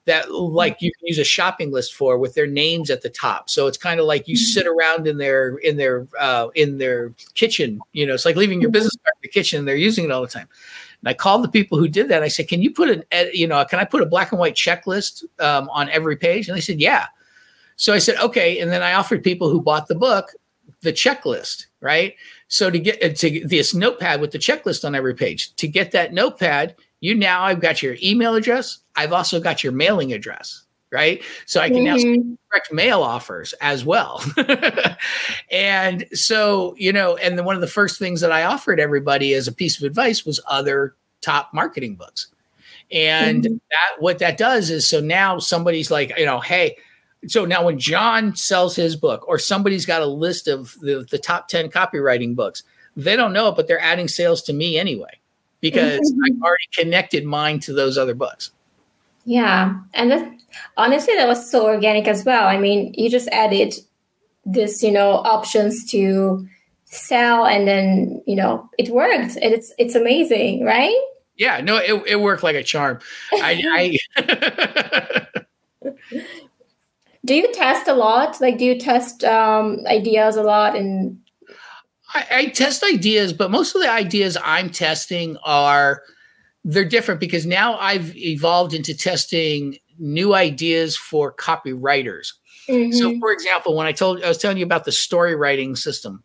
[0.06, 3.50] that like you can use a shopping list for with their names at the top.
[3.50, 7.12] So it's kind of like you sit around in their in their uh, in their
[7.34, 7.80] kitchen.
[7.92, 9.60] You know, it's like leaving your business card in the kitchen.
[9.60, 10.48] and They're using it all the time.
[11.00, 12.22] And I called the people who did that.
[12.22, 14.54] I said, "Can you put an, you know, can I put a black and white
[14.54, 17.06] checklist um, on every page?" And they said, "Yeah."
[17.76, 20.32] So I said, "Okay." And then I offered people who bought the book
[20.82, 22.14] the checklist, right?
[22.48, 25.92] So to get uh, to this notepad with the checklist on every page, to get
[25.92, 28.78] that notepad, you now I've got your email address.
[28.94, 30.65] I've also got your mailing address
[30.96, 31.22] right?
[31.44, 32.30] So I can mm-hmm.
[32.30, 34.24] now direct mail offers as well.
[35.50, 39.34] and so, you know, and then one of the first things that I offered everybody
[39.34, 42.28] as a piece of advice was other top marketing books.
[42.90, 43.54] And mm-hmm.
[43.70, 46.78] that what that does is so now somebody's like, you know, hey,
[47.26, 51.18] so now when John sells his book or somebody's got a list of the, the
[51.18, 52.62] top 10 copywriting books,
[52.96, 55.20] they don't know it, but they're adding sales to me anyway
[55.60, 58.52] because I've already connected mine to those other books.
[59.26, 59.74] Yeah.
[59.92, 60.32] And that,
[60.76, 62.46] honestly, that was so organic as well.
[62.46, 63.74] I mean, you just added
[64.44, 66.46] this, you know, options to
[66.84, 69.36] sell and then, you know, it worked.
[69.36, 70.96] And it's it's amazing, right?
[71.36, 73.00] Yeah, no, it, it worked like a charm.
[73.32, 75.26] I, I
[77.24, 78.40] do you test a lot?
[78.40, 80.76] Like, do you test um, ideas a lot?
[80.76, 81.18] And
[82.14, 86.02] I, I test ideas, but most of the ideas I'm testing are
[86.66, 92.32] they're different because now I've evolved into testing new ideas for copywriters.
[92.68, 92.90] Mm-hmm.
[92.90, 96.24] So, for example, when I told I was telling you about the story writing system,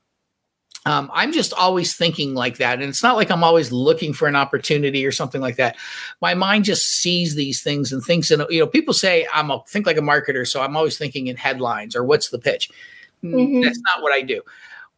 [0.88, 2.80] um, I'm just always thinking like that.
[2.80, 5.78] And it's not like I'm always looking for an opportunity or something like that.
[6.22, 9.62] My mind just sees these things and thinks, and you know, people say I'm a
[9.68, 10.48] think like a marketer.
[10.48, 12.72] So I'm always thinking in headlines or what's the pitch.
[13.24, 13.62] Mm, mm-hmm.
[13.62, 14.42] That's not what I do.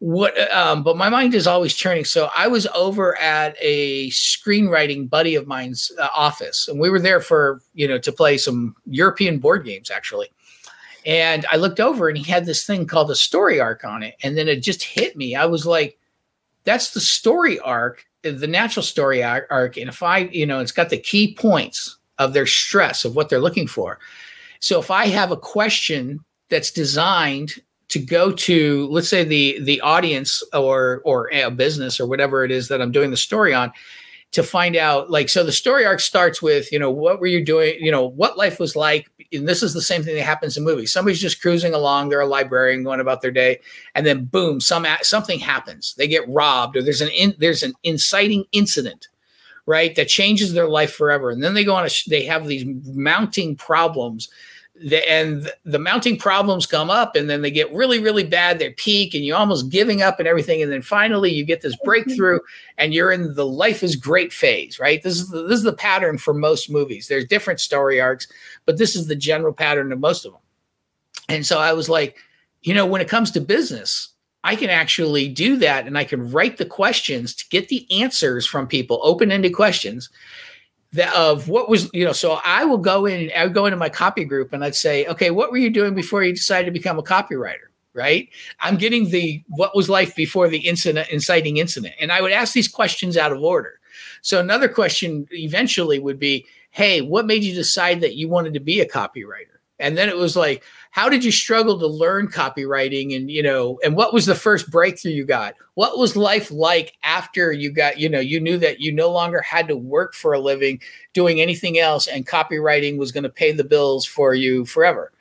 [0.06, 2.04] What, um, but my mind is always churning.
[2.04, 7.00] So I was over at a screenwriting buddy of mine's uh, office, and we were
[7.00, 10.28] there for you know to play some European board games actually.
[11.06, 14.16] And I looked over and he had this thing called a story arc on it.
[14.22, 15.36] And then it just hit me.
[15.36, 15.98] I was like,
[16.66, 19.78] that's the story arc, the natural story arc.
[19.78, 23.30] And if I, you know, it's got the key points of their stress of what
[23.30, 24.00] they're looking for.
[24.60, 29.82] So if I have a question that's designed to go to, let's say the the
[29.82, 33.72] audience or or a business or whatever it is that I'm doing the story on,
[34.34, 37.46] to find out like so the story arc starts with you know what were you
[37.46, 39.10] doing you know what life was like?
[39.32, 40.92] And this is the same thing that happens in movies.
[40.92, 43.60] Somebody's just cruising along they're a librarian going about their day
[43.96, 45.94] and then boom some something happens.
[45.96, 49.08] They get robbed or there's an in, there's an inciting incident
[49.68, 51.30] right that changes their life forever.
[51.30, 54.30] And then they go on a they have these mounting problems
[54.84, 58.72] the, and the mounting problems come up and then they get really really bad they
[58.72, 62.40] peak and you're almost giving up and everything and then finally you get this breakthrough
[62.78, 65.02] and you're in the life is great phase right?
[65.02, 67.08] This is the, this is the pattern for most movies.
[67.08, 68.28] There's different story arcs
[68.66, 70.42] but this is the general pattern of most of them
[71.30, 72.18] and so i was like
[72.64, 74.10] you know when it comes to business
[74.46, 78.46] I can actually do that and I can write the questions to get the answers
[78.46, 80.10] from people, open ended questions
[81.16, 83.90] of what was you know so i will go in i would go into my
[83.90, 87.00] copy group and i'd say okay what were you doing before you decided to become
[87.00, 87.68] a copywriter?
[87.96, 88.30] Right?
[88.60, 91.94] I'm getting the what was life before the incident inciting incident.
[92.00, 93.80] And i would ask these questions out of order.
[94.22, 98.60] So another question eventually would be hey what made you decide that you wanted to
[98.60, 99.60] be a copywriter?
[99.80, 100.64] And then it was like
[100.94, 103.16] how did you struggle to learn copywriting?
[103.16, 105.56] And you know and what was the first breakthrough you got?
[105.74, 109.42] What was life like after you got you know you knew that you no longer
[109.42, 110.80] had to work for a living
[111.14, 115.12] doing anything else and copywriting was going to pay the bills for you forever?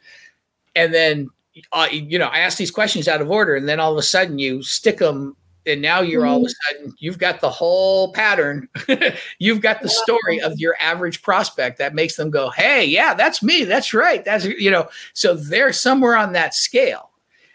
[0.77, 1.31] And then
[1.73, 4.03] uh, you know i asked these questions out of order and then all of a
[4.03, 5.37] sudden you stick them
[5.67, 6.77] and now you're all of a mm-hmm.
[6.77, 8.69] sudden you've got the whole pattern.
[9.39, 13.43] You've got the story of your average prospect that makes them go hey yeah that's
[13.43, 13.65] me.
[13.65, 14.25] That's right.
[14.25, 14.89] That's you know.
[15.13, 17.11] So they're somewhere on that scale.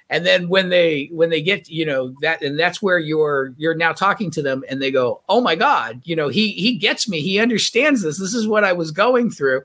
[0.09, 3.75] And then when they when they get you know that and that's where you're you're
[3.75, 7.09] now talking to them and they go oh my god you know he he gets
[7.09, 7.21] me.
[7.21, 8.19] He understands this.
[8.19, 9.63] This is what i was going through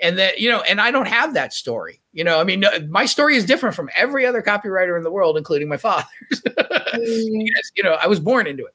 [0.00, 3.06] and that you know and i don't have that story you know i mean my
[3.06, 7.46] story is different from every other copywriter in the world including my father's mm.
[7.74, 8.72] you know i was born into it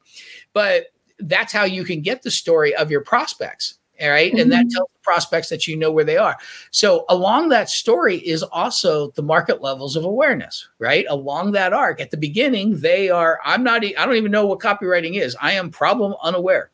[0.52, 0.86] but
[1.20, 4.32] that's how you can get the story of your prospects all right?
[4.32, 4.40] mm-hmm.
[4.40, 4.76] and that mm-hmm.
[4.76, 6.36] tells the prospects that you know where they are
[6.70, 12.00] so along that story is also the market levels of awareness right along that arc
[12.00, 15.52] at the beginning they are i'm not i don't even know what copywriting is i
[15.52, 16.71] am problem unaware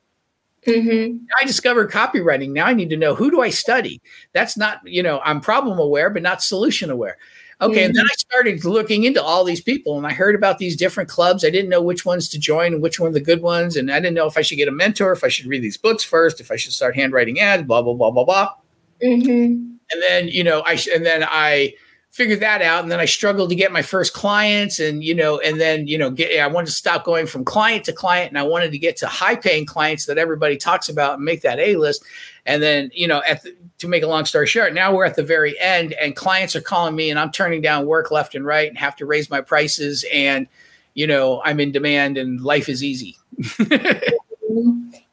[0.69, 1.25] Mm-hmm.
[1.41, 2.51] I discovered copywriting.
[2.51, 4.01] Now I need to know who do I study.
[4.33, 7.19] That's not, you know, I'm problem aware, but not solution aware.
[7.61, 7.75] Okay.
[7.75, 7.87] Mm-hmm.
[7.87, 11.09] And then I started looking into all these people and I heard about these different
[11.09, 11.45] clubs.
[11.45, 13.77] I didn't know which ones to join and which one of the good ones.
[13.77, 15.77] And I didn't know if I should get a mentor, if I should read these
[15.77, 18.55] books first, if I should start handwriting ads, blah, blah, blah, blah, blah.
[19.03, 19.75] Mm-hmm.
[19.91, 21.75] And then, you know, I, sh- and then I,
[22.11, 22.83] figured that out.
[22.83, 25.99] And then i struggled to get my first clients and you know and then you
[25.99, 28.79] know get i wanted to stop going from client to client and i wanted to
[28.79, 32.05] get to high paying clients that everybody talks about and make that a list.
[32.47, 35.17] And then you know at the, to make a long story short now we're at
[35.17, 38.45] the very end and clients are calling me and i'm turning down work left and
[38.45, 40.47] right and have to raise my prices and
[40.95, 43.17] you know i'm in demand and life is easy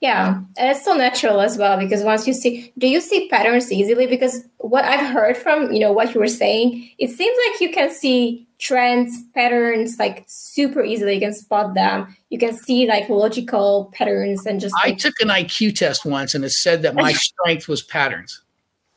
[0.01, 3.71] Yeah, and it's so natural as well because once you see, do you see patterns
[3.71, 4.07] easily?
[4.07, 7.73] Because what I've heard from you know what you were saying, it seems like you
[7.73, 11.15] can see trends, patterns like super easily.
[11.15, 12.15] You can spot them.
[12.29, 14.75] You can see like logical patterns and just.
[14.83, 18.41] I took an IQ test once, and it said that my strength was patterns.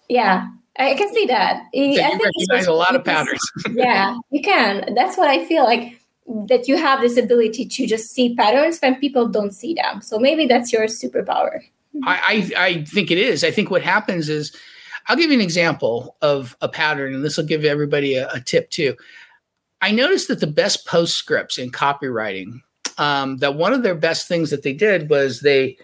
[0.09, 1.63] Yeah, I can see that.
[1.75, 3.41] So I think recognize a lot of patterns.
[3.73, 4.95] yeah, you can.
[4.95, 6.01] That's what I feel like
[6.49, 10.03] that you have this ability to just see patterns when people don't see them.
[10.03, 11.61] So maybe that's your superpower.
[12.05, 13.43] I, I, I think it is.
[13.43, 14.55] I think what happens is,
[15.07, 18.41] I'll give you an example of a pattern, and this will give everybody a, a
[18.41, 18.95] tip too.
[19.81, 22.61] I noticed that the best postscripts in copywriting,
[22.99, 25.79] um, that one of their best things that they did was they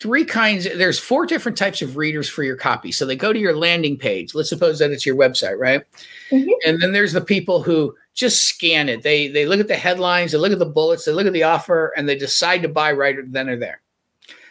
[0.00, 3.38] three kinds there's four different types of readers for your copy so they go to
[3.38, 5.82] your landing page let's suppose that it's your website right
[6.30, 6.50] mm-hmm.
[6.66, 10.32] and then there's the people who just scan it they they look at the headlines
[10.32, 12.92] they look at the bullets they look at the offer and they decide to buy
[12.92, 13.80] right then or there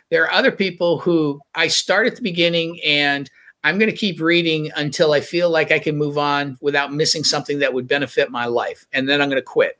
[0.09, 3.31] there are other people who i start at the beginning and
[3.63, 7.23] i'm going to keep reading until i feel like i can move on without missing
[7.23, 9.79] something that would benefit my life and then i'm going to quit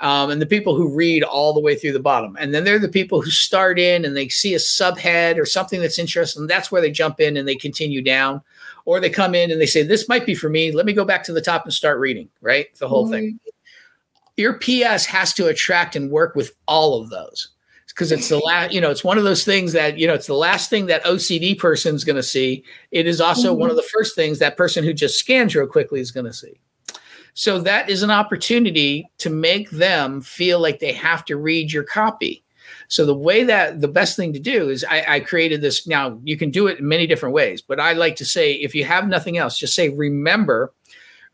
[0.00, 2.36] um, and the people who read all the way through the bottom.
[2.38, 5.80] And then they're the people who start in and they see a subhead or something
[5.80, 6.46] that's interesting.
[6.46, 8.42] That's where they jump in and they continue down.
[8.86, 10.72] Or they come in and they say, This might be for me.
[10.72, 12.66] Let me go back to the top and start reading, right?
[12.78, 13.12] The whole mm-hmm.
[13.12, 13.40] thing.
[14.36, 17.50] Your PS has to attract and work with all of those
[17.94, 20.26] because it's the last, you know, it's one of those things that, you know, it's
[20.26, 22.64] the last thing that OCD person's going to see.
[22.90, 23.60] It is also mm-hmm.
[23.60, 26.32] one of the first things that person who just scans real quickly is going to
[26.32, 26.58] see.
[27.34, 31.84] So that is an opportunity to make them feel like they have to read your
[31.84, 32.43] copy.
[32.88, 35.86] So the way that the best thing to do is I, I, created this.
[35.86, 38.74] Now you can do it in many different ways, but I like to say if
[38.74, 40.72] you have nothing else, just say remember,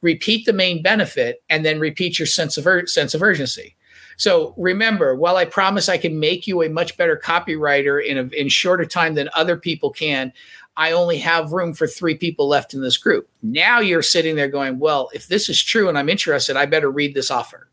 [0.01, 3.77] repeat the main benefit, and then repeat your sense of ur- sense of urgency.
[4.17, 8.23] So remember, while I promise I can make you a much better copywriter in a
[8.39, 10.33] in shorter time than other people can,
[10.77, 13.29] I only have room for three people left in this group.
[13.43, 16.91] Now you're sitting there going, well, if this is true and I'm interested, I better
[16.91, 17.70] read this offer.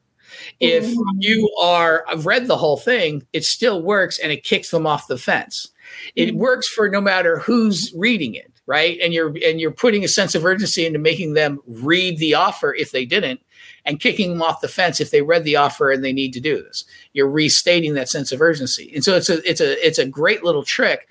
[0.60, 1.18] If mm-hmm.
[1.20, 5.08] you are, I've read the whole thing, it still works and it kicks them off
[5.08, 5.70] the fence.
[6.16, 6.38] It mm-hmm.
[6.38, 9.00] works for no matter who's reading it, right?
[9.02, 12.74] And you're and you're putting a sense of urgency into making them read the offer
[12.74, 13.40] if they didn't,
[13.86, 16.40] and kicking them off the fence if they read the offer and they need to
[16.40, 16.84] do this.
[17.14, 20.44] You're restating that sense of urgency, and so it's a it's a it's a great
[20.44, 21.08] little trick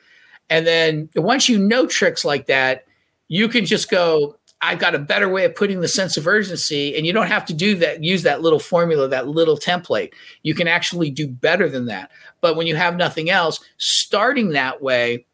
[0.48, 2.84] and then once you know tricks like that,
[3.28, 6.96] you can just go, I've got a better way of putting the sense of urgency.
[6.96, 10.12] And you don't have to do that, use that little formula, that little template.
[10.42, 12.10] You can actually do better than that.
[12.40, 15.26] But when you have nothing else, starting that way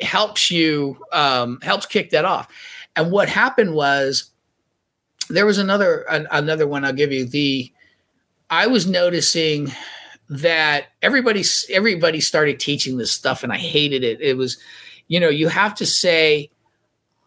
[0.00, 2.48] helps you, um, helps kick that off.
[2.96, 4.30] And what happened was
[5.28, 7.24] there was another, an, another one I'll give you.
[7.24, 7.72] The,
[8.50, 9.70] I was noticing
[10.28, 14.20] that everybody everybody started teaching this stuff and I hated it.
[14.20, 14.58] It was,
[15.08, 16.50] you know, you have to say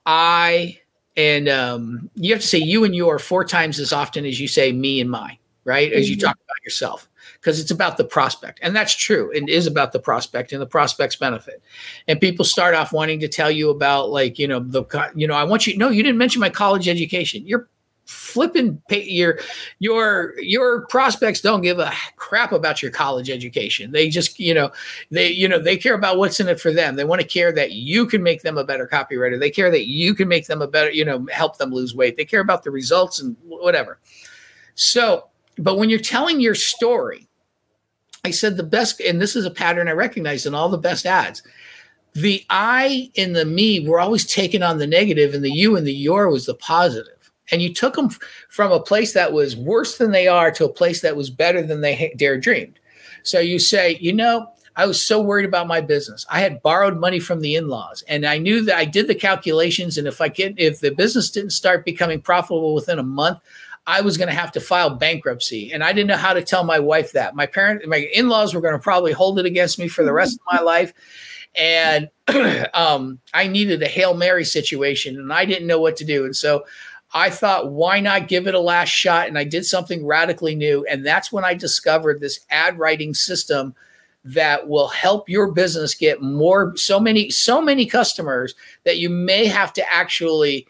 [0.06, 0.80] I
[1.20, 4.48] and um, you have to say you and your four times as often as you
[4.48, 5.92] say me and my, right?
[5.92, 6.28] As you mm-hmm.
[6.28, 7.10] talk about yourself.
[7.34, 8.60] Because it's about the prospect.
[8.62, 9.30] And that's true.
[9.32, 11.62] It is about the prospect and the prospect's benefit.
[12.08, 15.36] And people start off wanting to tell you about like, you know, the you know,
[15.36, 17.46] I want you no, you didn't mention my college education.
[17.46, 17.68] You're
[18.10, 19.38] flipping your
[19.78, 23.92] your your prospects don't give a crap about your college education.
[23.92, 24.72] They just you know
[25.12, 26.96] they you know they care about what's in it for them.
[26.96, 29.40] They want to care that you can make them a better copywriter.
[29.40, 32.18] They care that you can make them a better you know help them lose weight.
[32.18, 34.00] They care about the results and whatever.
[34.74, 35.28] So
[35.60, 37.28] but when you're telling your story
[38.26, 41.06] i said the best and this is a pattern i recognize in all the best
[41.06, 41.44] ads.
[42.14, 45.86] The i and the me were always taken on the negative and the you and
[45.86, 47.19] the your was the positive
[47.52, 48.10] and you took them
[48.50, 51.62] from a place that was worse than they are to a place that was better
[51.62, 52.80] than they dare dreamed.
[53.24, 56.26] So you say, you know, I was so worried about my business.
[56.30, 59.98] I had borrowed money from the in-laws, and I knew that I did the calculations.
[59.98, 63.40] And if I get, if the business didn't start becoming profitable within a month,
[63.86, 65.74] I was going to have to file bankruptcy.
[65.74, 67.36] And I didn't know how to tell my wife that.
[67.36, 70.36] My parents, my in-laws were going to probably hold it against me for the rest
[70.36, 70.94] of my life.
[71.56, 72.10] And
[72.74, 76.24] um, I needed a hail mary situation, and I didn't know what to do.
[76.24, 76.66] And so
[77.14, 79.28] I thought, why not give it a last shot?
[79.28, 80.86] And I did something radically new.
[80.86, 83.74] And that's when I discovered this ad writing system
[84.24, 88.54] that will help your business get more, so many, so many customers
[88.84, 90.68] that you may have to actually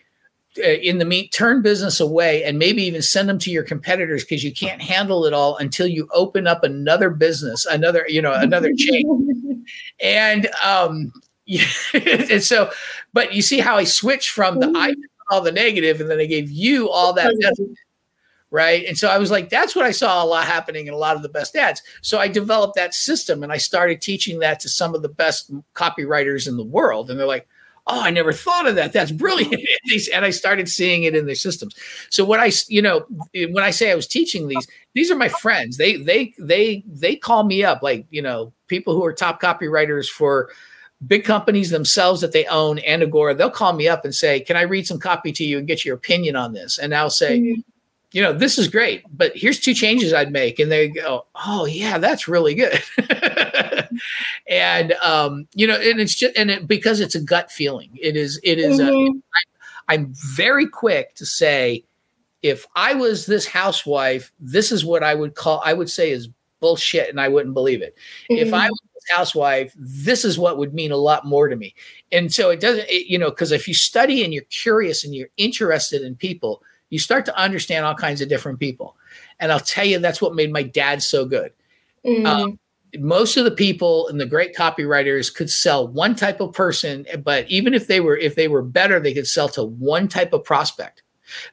[0.58, 4.24] uh, in the meat turn business away and maybe even send them to your competitors
[4.24, 8.34] because you can't handle it all until you open up another business another you know
[8.34, 9.64] another chain
[10.04, 11.14] and um
[11.94, 12.72] and so
[13.14, 14.92] but you see how i switched from the i
[15.30, 17.34] all the negative, and then they gave you all that
[18.52, 18.86] right?
[18.86, 21.16] And so I was like, that's what I saw a lot happening in a lot
[21.16, 21.82] of the best ads.
[22.02, 25.52] So I developed that system and I started teaching that to some of the best
[25.76, 27.10] copywriters in the world.
[27.10, 27.48] And they're like,
[27.88, 28.94] oh, I never thought of that.
[28.94, 29.62] That's brilliant.
[30.14, 31.76] and I started seeing it in their systems.
[32.10, 35.30] So what I, you know, when I say I was teaching these, these are my
[35.30, 35.78] friends.
[35.78, 40.08] They, they, they, they call me up like, you know, people who are top copywriters
[40.08, 40.50] for
[41.06, 44.58] big companies themselves that they own and Agora, they'll call me up and say, Can
[44.58, 46.78] I read some copy to you and get your opinion on this?
[46.78, 47.62] And I'll say, mm-hmm.
[48.12, 50.58] You know, this is great, but here's two changes I'd make.
[50.58, 52.82] And they go, Oh, yeah, that's really good.
[54.50, 58.18] and, um, you know, and it's just, and it, because it's a gut feeling, it
[58.18, 58.90] is, it is, mm-hmm.
[58.90, 61.84] a, I, I'm very quick to say,
[62.42, 66.30] if I was this housewife, this is what I would call, I would say is
[66.60, 67.96] bullshit and I wouldn't believe it.
[68.32, 68.48] Mm-hmm.
[68.48, 68.70] If I mm-hmm.
[68.70, 71.74] was housewife, this is what would mean a lot more to me.
[72.12, 75.14] And so it doesn't, it, you know, because if you study and you're curious and
[75.14, 78.96] you're interested in people, you start to understand all kinds of different people.
[79.40, 81.52] And I'll tell you, that's what made my dad so good.
[82.06, 82.26] Mm-hmm.
[82.26, 82.60] Um,
[82.98, 87.50] most of the people and the great copywriters could sell one type of person, but
[87.50, 90.44] even if they were if they were better, they could sell to one type of
[90.44, 91.04] prospect.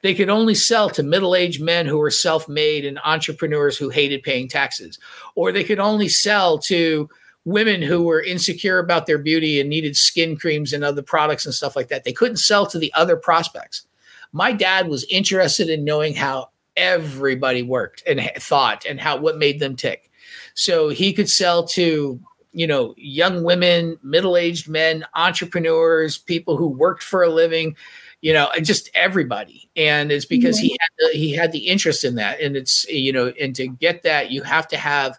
[0.02, 3.90] They could only sell to middle aged men who were self made and entrepreneurs who
[3.90, 4.98] hated paying taxes.
[5.34, 7.08] Or they could only sell to
[7.46, 11.54] women who were insecure about their beauty and needed skin creams and other products and
[11.54, 12.02] stuff like that.
[12.02, 13.86] They couldn't sell to the other prospects.
[14.32, 19.60] My dad was interested in knowing how everybody worked and thought and how what made
[19.60, 20.10] them tick.
[20.54, 22.20] So he could sell to
[22.52, 27.76] you know young women, middle-aged men, entrepreneurs, people who worked for a living
[28.22, 29.68] you know, just everybody.
[29.76, 32.40] And it's because he had the, he had the interest in that.
[32.40, 35.18] And it's you know, and to get that, you have to have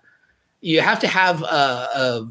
[0.62, 2.28] you have to have a, a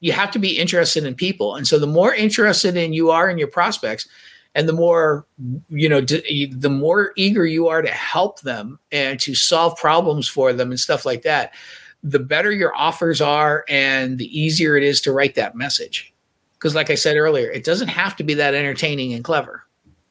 [0.00, 1.54] you have to be interested in people.
[1.56, 4.08] And so the more interested in you are in your prospects,
[4.54, 5.26] and the more
[5.68, 10.52] you know the more eager you are to help them and to solve problems for
[10.52, 11.52] them and stuff like that
[12.02, 16.12] the better your offers are and the easier it is to write that message
[16.54, 19.64] because like i said earlier it doesn't have to be that entertaining and clever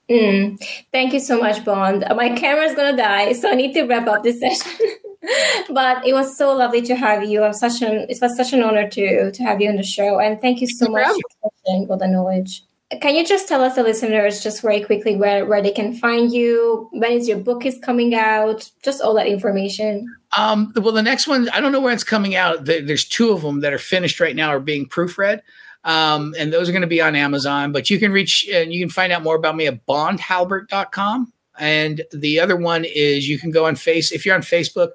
[0.09, 0.59] Mm,
[0.91, 2.03] thank you so much, Bond.
[2.15, 4.87] My camera's gonna die, so I need to wrap up this session.
[5.69, 7.43] but it was so lovely to have you.
[7.43, 10.19] I'm such an it was such an honor to to have you on the show,
[10.19, 11.07] and thank you so much
[11.41, 12.63] for sharing all the knowledge.
[13.01, 16.33] Can you just tell us, the listeners, just very quickly where where they can find
[16.33, 16.89] you?
[16.91, 18.69] When is your book is coming out?
[18.83, 20.07] Just all that information.
[20.35, 22.65] Um, well, the next one, I don't know when it's coming out.
[22.65, 25.41] There's two of them that are finished right now, are being proofread.
[25.83, 27.71] Um, and those are going to be on Amazon.
[27.71, 31.31] But you can reach and you can find out more about me at bondhalbert.com.
[31.59, 34.91] And the other one is you can go on face if you're on Facebook,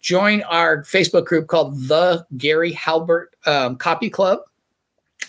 [0.00, 4.40] join our Facebook group called the Gary Halbert um, Copy Club.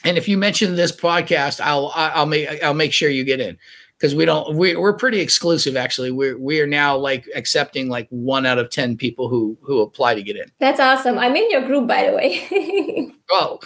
[0.03, 3.57] And if you mention this podcast, I'll I'll make I'll make sure you get in.
[3.97, 6.11] Because we don't we, we're pretty exclusive actually.
[6.11, 10.15] We're we are now like accepting like one out of ten people who who apply
[10.15, 10.49] to get in.
[10.59, 11.17] That's awesome.
[11.17, 13.11] I'm in your group by the way.
[13.31, 13.59] Oh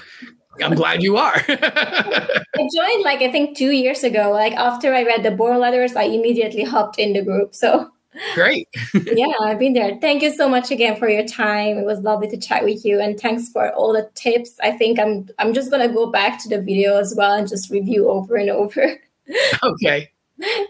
[0.62, 1.36] I'm glad you are.
[1.48, 4.32] I joined like I think two years ago.
[4.32, 7.56] Like after I read the Boron Letters, I immediately hopped in the group.
[7.56, 7.90] So
[8.36, 8.68] great.
[8.94, 9.98] yeah, I've been there.
[10.00, 11.78] Thank you so much again for your time.
[11.78, 14.60] It was lovely to chat with you, and thanks for all the tips.
[14.62, 17.72] I think I'm I'm just gonna go back to the video as well and just
[17.72, 18.98] review over and over.
[19.64, 20.12] Okay.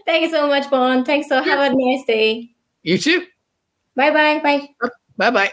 [0.06, 1.04] Thank you so much, Bond.
[1.04, 1.28] Thanks.
[1.28, 2.54] So have a nice day.
[2.84, 3.26] You too.
[3.96, 4.38] Bye bye.
[4.38, 4.68] Bye.
[5.16, 5.52] Bye bye.